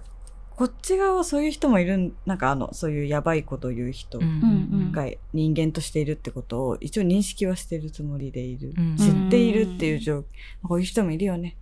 [0.57, 8.97] こっち側はそういう人もいるんなんかあのそういうやばいことを言う人が人間としているってことを一応認識はしているつもりでいる、うん。
[8.97, 10.25] 知っているっていう状況
[10.65, 11.57] こういう人もいるよね。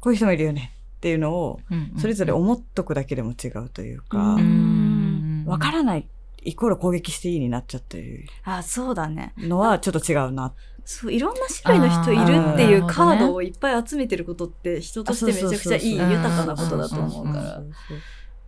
[0.00, 0.72] こういう人もいるよね。
[0.96, 1.92] っていうのをうん。
[1.98, 5.44] それぞれ思っとくだけでも違うというか、ううん。
[5.46, 6.08] わからない
[6.46, 9.34] イコール攻撃していいになっちゃってるあそうだね。
[9.36, 10.54] のはちょっと違うな。
[10.84, 17.62] そういろんな種類の人いるっていうカードをいっぱい集めてることって人としてめちゃくちゃいい豊かなことだと思うか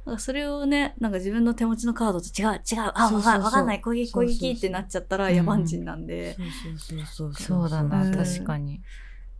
[0.06, 0.18] ら。
[0.18, 2.62] それをねなんか自分の手持ちのカードと違う。
[2.64, 3.80] 違うあわかわかんない。
[3.80, 6.36] 攻撃攻撃ってなっちゃったら野蛮人なんで。
[6.36, 7.68] そうそうそうそう。
[7.68, 8.80] だな、うん確かに。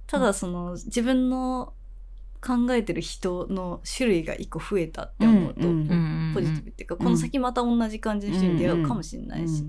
[0.08, 1.74] ただその自分の
[2.40, 9.64] 考えてる人の種類が一個増えたって思うと、ポジティブっていうか、この先また同じ感じの人に出会うかもしれないし、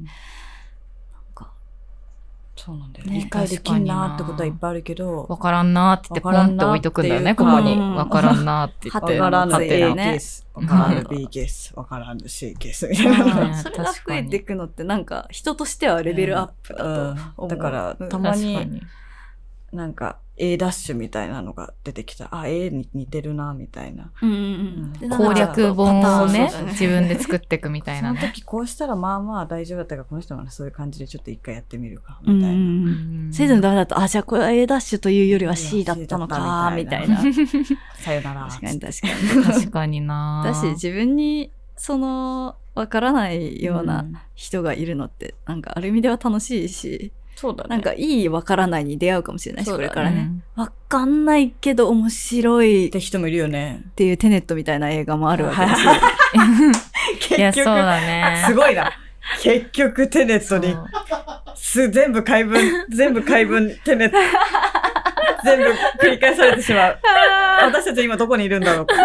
[2.60, 3.14] そうなんだよね。
[3.14, 4.16] ね理解できんな。
[4.16, 6.10] ってことはいっぱいあるけど、わからんなーって。
[6.12, 7.74] 言ってポンって置いとくんだよね、ここに。
[7.74, 7.96] うん。
[7.96, 9.20] わからんなーって言はって。
[9.20, 10.14] わからん A ね。
[10.18, 11.08] ース、わからん。
[11.08, 12.90] B ケース、わからんの C ケース。
[12.90, 13.48] みたいうんな。
[13.48, 17.48] ねそれが増えていくのってなんか人としてはレベルアップだと思う、うん。
[17.48, 18.10] だからうん。
[18.10, 18.82] たまに。
[19.72, 22.30] なんか A ダッシュみたいなのが出てきた。
[22.32, 24.12] あ、A に似てるな、みたいな。
[24.22, 28.32] うんうんうんでなんか攻略本をね自分で作っていくみたいそのなね。
[28.34, 32.56] 時こうしたらまあまあ大丈夫だったから、この人もそういう感じでちょっと一回やってみるか、うんみたいな。
[32.56, 32.90] うんう
[33.30, 37.18] んそれでもダメだとあじゃあこれは A ダッシュというよりは C だったのかみたいな
[37.96, 38.48] さよなら。
[38.50, 47.70] 確かに確かに確かになだし自分にそのわからないよううなん人がいるのってなんかある意味では楽しいし、そうだね。
[47.70, 50.30] なんかいいわからないに出会うかもしれないし、ねこれからね。
[50.58, 53.82] わかんないけど面白いっって人もいるよね。
[53.96, 55.92] ていうテネットみたいな映画もあるわけですよ。
[57.38, 58.44] いや、結局、そうだね。
[58.46, 58.92] すごいな。
[59.42, 60.76] 結局テネットに
[61.56, 64.18] す、全部解文、全部解文、テネット、
[65.46, 65.66] 全部
[66.02, 67.00] 繰り返されてしまう。
[67.62, 68.96] 私たち今どこにいるんだろうか。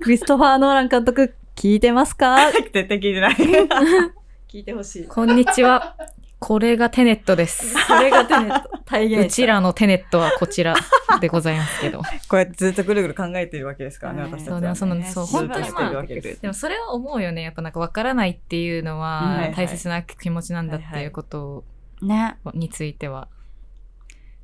[0.00, 2.50] クリストファー・ノーラン監督、聞いてますか？
[2.52, 3.34] 絶対聞いてない。
[4.50, 5.04] 聞いてほしい。
[5.06, 5.96] こんにちは。
[6.42, 7.72] これがテネットです。
[7.86, 8.68] それがテネット。
[8.84, 10.74] 体現うちらのテネットはこちら
[11.20, 12.02] でございますけど。
[12.28, 14.74] こうやってずっとぐるぐる考えているわけですからね、はい私たちは、ね。
[14.74, 17.42] そうねそう本当にしてるわけでもそれは思うよね。
[17.42, 21.64] やっぱなんか分からないっていうのうんは大切な気持ちなんだっていうこと
[22.02, 22.36] ね。
[22.54, 23.28] については。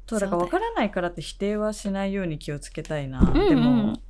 [0.07, 3.21] そう、だから分からないからって否定はしないように気をつけたいな。
[3.21, 4.01] うんうんでも、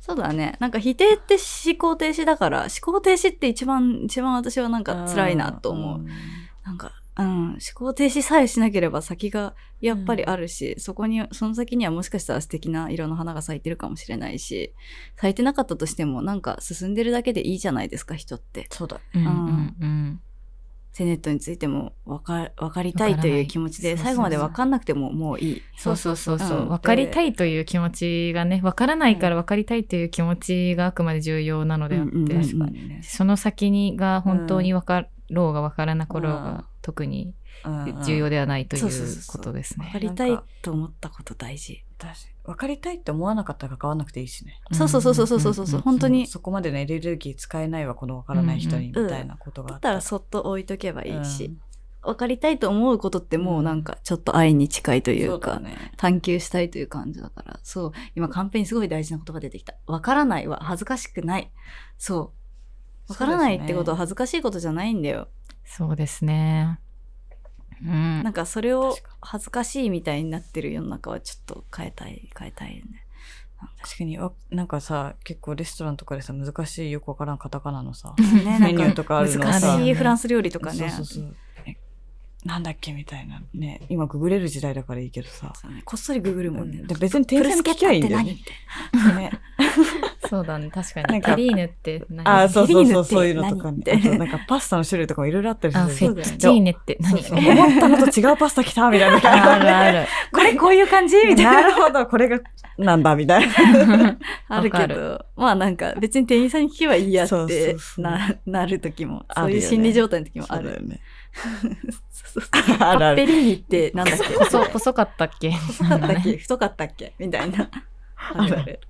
[0.00, 0.54] そうだね。
[0.60, 5.98] なんか否定って思考停止だから、思考停止って一番、一番私はなんか辛いなと思う。
[5.98, 6.06] ん
[6.64, 14.74] なんか、うん、思考停止さえしなければ先がやっぱりあるし、そこに、その先にはもしかしたら素敵な色の花が咲いてるかもしれないし、
[15.16, 18.66] 咲いてなかったとしてもなんか進んでるだけでいいじゃないですか、人って。
[18.70, 18.98] そうだ。
[19.14, 20.20] うんうんうん。
[20.94, 25.62] セネットについてもわかわかりたいという気持ちで、最後までわかんなくてももういい。
[25.76, 26.58] そうそうそうそう。
[26.58, 33.00] うん分かりたいという気持ちがね、分からないから分かりたいという気持ちがあくまで重要なのであって、うんうんうんね。
[33.02, 38.90] その先にが本当に分かろうが分からなかろが特にうん重要ではないといそう
[39.26, 39.86] ことですね。
[39.86, 41.84] わかりたいと思ったこと大事。
[41.98, 44.60] 確かに分かりたいって思わなかったら関わらなくていいしね。
[44.72, 45.66] そうそうそうそうそうそう。
[45.66, 46.26] そう、本当に。
[46.26, 50.00] そこまでのエネルギー使えないわ、この分からない人に、みたいなことがあだったら。
[50.02, 51.60] そっと置いとけばいいし、うん。
[52.02, 53.82] わかりたいと思うことってもうなん。
[53.82, 55.62] かちょっと愛に近いというか。
[55.96, 59.74] 探求したいという感じだから、そう、今カンペにすごい大事な言葉出てきた。
[59.86, 61.50] わからないは恥ずかしくない。
[61.96, 62.43] そう。
[63.08, 65.28] わからないってことは恥ずかしいことじゃないんだよ。
[65.64, 66.78] そうですね。
[67.82, 68.22] うん。
[68.22, 73.04] なんかそれを恥ずかしいみたいになってる世の中はちょっと変えたい、変えたいよね。
[73.82, 74.18] 確かに。
[74.18, 80.78] わなんかさ結構レストランとかでさ難しいよくわからんカタカナのさ ねメニューとかあるの難さしいフランス料理とかね。
[80.78, 81.36] そうそうそう。
[81.66, 81.76] え
[82.44, 83.80] なんだっけみたいなね。
[83.88, 85.82] 今ググれる時代だからいいけどさ、ね。
[85.84, 86.82] こっそりググるもんね。
[86.82, 88.38] で別に店員さんに聞きゃいいんだよね
[90.34, 91.06] そうだね、確かに。
[91.06, 92.28] なんかテリーヌって何？
[92.28, 93.84] あーそうそうそうそういうのとかね。
[94.18, 97.20] なんかパスタの種類とかもいろいろあったりすあ、るフェッチーネって何？
[97.52, 99.16] 思ったのと違うパスタ来たみたいな。
[99.52, 100.08] あるある。
[100.32, 101.16] これこういう感じ？
[101.24, 101.52] みたいな。
[101.52, 102.40] なるほどこれが
[102.78, 104.18] なんだみたいな。
[104.48, 109.60] あるけど、まあなんか別に店員さんに聞けばいいやってななる時も、あるよね。
[109.62, 110.70] そういう心理状態の時もある。
[110.70, 111.00] よね
[112.10, 112.44] そうそう
[112.78, 113.22] あパるある。
[113.22, 114.24] ッペリーニってなんだっけ？
[114.24, 115.52] 細、細かったっけ？
[115.52, 116.36] 細かったっけ？
[116.38, 117.14] 太かったっけ？
[117.20, 117.70] みたいな。
[118.16, 118.80] あるある。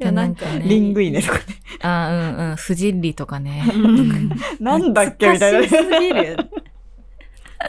[0.00, 1.44] いやなんかねリングイネとかね
[1.82, 2.56] あ、うんうん。
[2.56, 3.64] フジッリとかね。
[3.72, 6.36] うんなんだっけみたいな難しすぎる。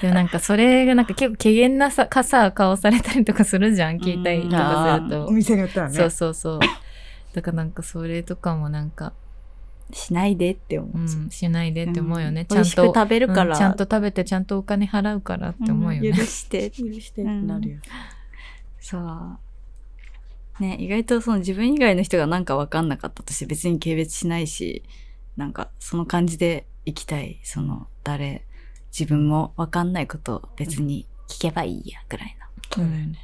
[0.01, 5.31] でもなんかそれがなんか結構怪げなさ、かさ、顔されたりとかするじゃん、聞いたりとかするとお。
[5.31, 6.59] 店によってはねそうそうそう。
[7.33, 9.11] だからなんかそれとかもなんか、
[9.91, 11.03] しないでって思うう。
[11.03, 12.43] ん、しないでって思うよね。
[12.43, 12.57] んちゃんと。
[12.57, 13.51] 美味しく食べるから。
[13.51, 16.09] うんちゃんと食べてちゃんとお金払うからって思うよね。
[16.11, 16.69] ん許して。
[16.69, 17.79] 許してってなるよ。
[18.79, 19.37] そう。
[20.61, 24.83] ね、意外とその自分以外の人がなんか分かんなかったとして別に軽蔑しないし、
[25.35, 27.39] なんかその感じで生きたい。
[27.43, 28.45] その誰、
[28.97, 32.41] 自分も分かんないことを別に聞けばいいやぐらいの。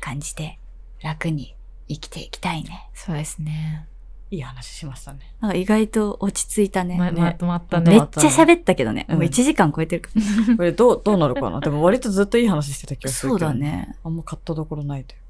[0.02, 0.60] 感じで
[1.02, 1.56] 楽に
[1.88, 2.90] 生きていきたいね。
[2.94, 3.88] そうですね。
[4.30, 5.20] いい話しましたね。
[5.40, 6.98] なんか意外と落ち着いたね。
[6.98, 7.98] ま、ねまとまっためね。
[7.98, 9.06] っちゃ喋ったけどね。
[9.10, 10.10] うんもう1時間超えてるか
[10.48, 10.56] ら。
[10.58, 13.40] これどう、どうなるかなでも割とずっといい話してた気がするそう。
[13.40, 13.54] だ。
[13.54, 13.96] ね。
[14.04, 15.22] あんま買ったところないという。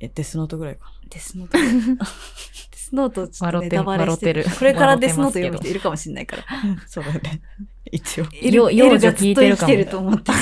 [0.00, 1.58] え、デスノートぐらいかデスノート。
[1.58, 6.42] デスノートちょっとネタバレしてるこれからデスノート読む人いるかもしれないから。
[6.42, 6.82] な。
[6.86, 7.42] そうだよね。
[7.90, 8.24] 一応。
[8.24, 10.32] よ幼女エルがずっと生きてると思って。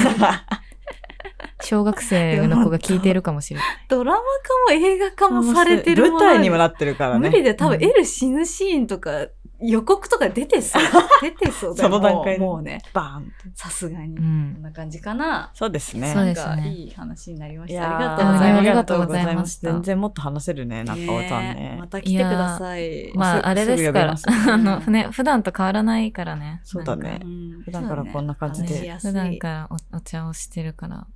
[1.63, 3.67] 小学生の子が聞いてるかもしれない。
[3.89, 4.25] ドラマ化
[4.69, 7.29] も映画化もされてるもの舞台にもなってるからね。
[7.29, 9.27] 無理で多分うんエル死ぬシーンとか
[9.61, 10.83] 予告とか出てそう。
[11.23, 12.83] 出てそうだよその段階でもうね。
[12.93, 13.33] バーン。
[13.55, 14.17] さすがに。
[14.17, 14.63] こうんん。
[14.63, 15.51] な感じかな。
[15.55, 16.09] そうですね。
[16.09, 17.97] そうなんですねかいい話になりました。
[17.97, 18.59] ありがとうございます。
[18.59, 21.87] ありがとうございました全然もっと話せるね、中尾さんねねま。
[21.89, 23.13] た来てください。
[23.15, 24.15] まあ、あれですから、
[24.53, 26.61] あの、ね、普段と変わらないからね。
[26.65, 27.21] そうだね
[27.65, 31.07] 普段からこんな感じで普段からおお茶をしてるから。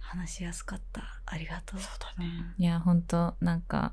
[0.00, 1.02] 話しやすかった。
[1.26, 1.80] ありがとう。
[1.80, 2.30] そうだね。
[2.58, 3.92] いや、本当なんか、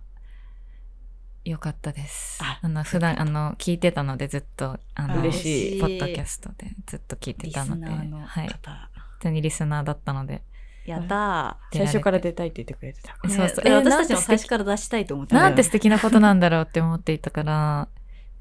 [1.46, 2.40] よかったです。
[2.42, 8.48] ああの、普段、あの、聞いてたので、ずっと、あの、嬉しいポッドキャストでずっと聞いてたので、のはい。
[8.48, 8.90] 普方。
[9.20, 10.42] 通にリスナーだったので。
[10.86, 13.16] やった最初から出たいって言ってくれてた。
[13.30, 17.88] そうそうねえ私たちも最初から出したいと思ってたなんて素敵なことなんだろうって思っていたから、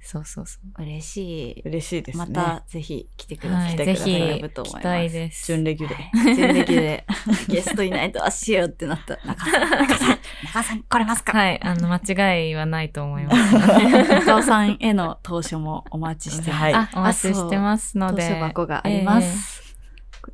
[0.05, 0.83] そうそうそう。
[0.83, 1.63] 嬉しい。
[1.65, 2.27] 嬉しいですね。
[2.27, 3.57] またぜひ来てくださ。
[3.59, 5.47] はいい、ぜひ、来たいです。
[5.47, 5.95] 準レギュで。
[5.95, 7.07] はい準レギュで
[7.49, 9.17] ゲストいないとあしようってなった。
[9.25, 13.55] 中尾さん、中尾さん、中尾さん来れますかはい、あの、間違いはないと思います。
[14.11, 16.63] 中尾さんへの投書もお待ちしてます。
[16.63, 18.29] はいあ、お待ちしてますので。
[18.29, 19.77] 投書箱があります。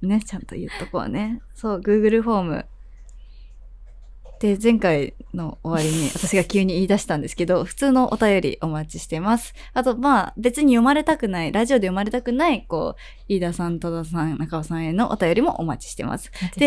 [0.02, 1.40] ね、ちゃんと言っとこうね。
[1.54, 2.66] そう、Google フォーム。
[4.40, 9.54] で、前回の終わりに 私が急に言い出したんですけど、普通のお便りお待ちしてます。
[9.74, 16.30] あと、まあ、別に読まれたくない、ラジオで読まれたくない、こう、飯田さん、戸田さん、中尾さんへのお便りもお待ちしてます。
[16.40, 16.58] ます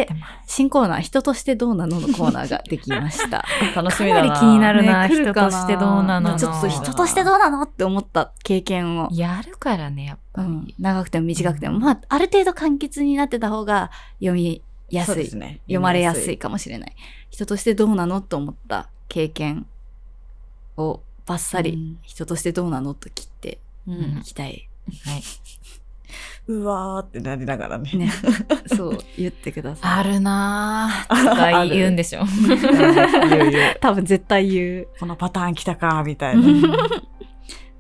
[0.48, 3.46] 新コーナー、人としてどうなののコーナーができました。
[3.76, 4.22] 楽しみだな。
[4.22, 10.48] かなり気になるな ね人としてどうなのまあちょっと人としてどうなのって思った経験をやるからね、やっぱり。
[10.48, 14.62] うん、長くても短くても、まあ、ある程度簡潔になってた方が読み
[14.92, 15.62] やすい、すね。
[15.64, 16.96] 読まれやすいかもしれない。
[17.30, 19.66] 人としてどうなのと思った経験
[20.78, 24.68] をバッサリうん人としてどうなのと切っていきたい。
[25.06, 25.24] はい。
[26.48, 27.92] うわーってなりながらね。
[27.94, 28.12] ね。
[28.76, 30.00] そう、言ってください。
[30.00, 31.24] あるなぁ。
[31.30, 32.26] とか言うんでしょ。
[32.26, 34.88] 言う言う多分絶対言う。
[35.00, 36.44] このパターン来たか、みたいな。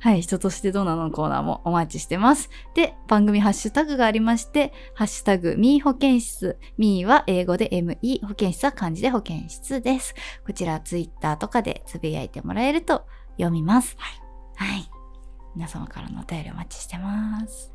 [0.02, 2.49] はい、人としてどうなののコーナーもお待ちしてます。
[2.74, 6.58] で、番組ハッシュタグがありまして、ハッシュタグ、ミー保健室。
[6.80, 10.16] ミーは英語で ME、保健室は漢字で保健室です。
[10.43, 13.06] こちら、ツイッターとかでつぶやいてもらえると
[13.38, 13.95] 読みます。
[13.99, 14.72] はい。
[14.72, 14.89] はい。
[15.56, 17.72] 皆様からのお便りお待ちしてます。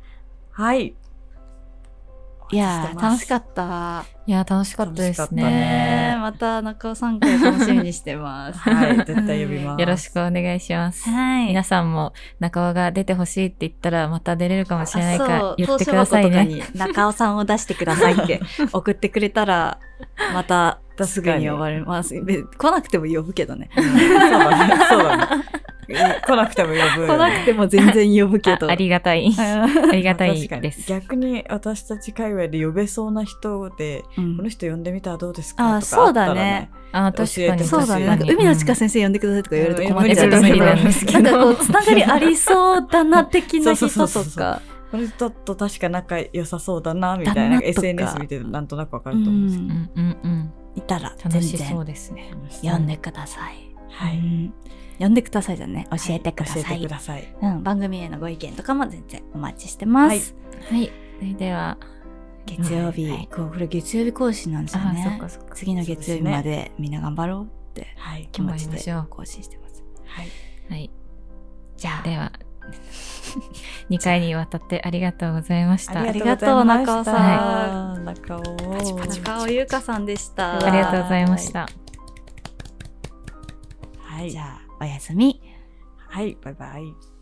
[0.51, 0.97] はい。
[2.51, 4.05] いやー、楽しかっった。
[4.25, 5.43] いや、楽しかったですね。
[5.43, 8.59] ねえまた中尾さん会楽しみにしてます。
[8.59, 11.09] はい絶対呼びますよろしくお願いします。
[11.09, 11.47] はい。
[11.47, 16.63] 皆さんも中尾が出てほしいって言ったらまた出れるかもしれないかあら言ってくださいね。
[16.75, 18.41] 中尾さんを出してくださいって
[18.71, 19.79] 送ってくれたら、
[20.33, 22.19] またすぐに呼ばれます。
[22.21, 23.69] べ来なくても呼ぶけどね。
[23.75, 24.85] そうだね。
[24.89, 25.27] そうだね。
[25.89, 27.07] 来なくても呼ぶよね。
[27.07, 28.67] 来なくても全然呼ぶけど。
[28.67, 29.31] あありがたい。
[29.37, 30.85] ありがたいです。
[30.89, 35.77] 逆に私たち界隈で呼べそうな人で、うんこの人呼んでみたらどうですか？
[35.77, 36.69] あとかあったらそうだねね。
[36.91, 37.63] あ、確かに。
[37.63, 38.05] そうだね。
[38.05, 40.73] なんか、海の地下先生呼んでくださいとか言われると困っちゃうけど、な
[41.19, 44.61] んかこう、つながりありそうだな的な人そうそうそうそうとか。
[44.91, 47.59] この人と確か仲良さそうだな、みたいな。
[47.61, 49.73] SNS 見てなんとなくわかると思うんですけど。
[49.73, 50.53] うんうんうん。
[50.75, 52.31] いたら、全楽しそう然ですね。
[52.61, 53.75] 呼んでください。
[53.89, 55.87] はいうんでくださいじゃね。
[55.91, 56.89] 教えてください教えてく。
[56.89, 57.35] ださい。
[57.41, 60.35] うん、番組へのご意見とかも全然お待ちしてます。
[60.71, 60.91] はい。
[61.19, 61.77] それでは、
[62.47, 65.29] 月曜日、はいこれ月曜日更新なんですよあ、そっねか。
[65.29, 65.55] そっか。
[65.55, 68.29] 次の月曜日までみんな頑張ろうってはい。
[68.31, 69.83] 気持ちで更新してます。
[70.05, 70.27] はい。
[70.69, 70.89] はい。
[71.75, 72.31] じゃあ、では、
[73.89, 76.11] 2回にわたってありがとうございました。
[76.11, 78.05] りがとう中尾さん。
[78.05, 78.41] 中尾。
[78.41, 80.65] パチパチ中尾優香さんでした。
[80.65, 81.67] ありがとうございました。
[83.99, 84.31] はい。
[84.31, 85.41] じゃあ、おやすみ。
[85.97, 86.37] はい。
[86.41, 87.16] バイバイ。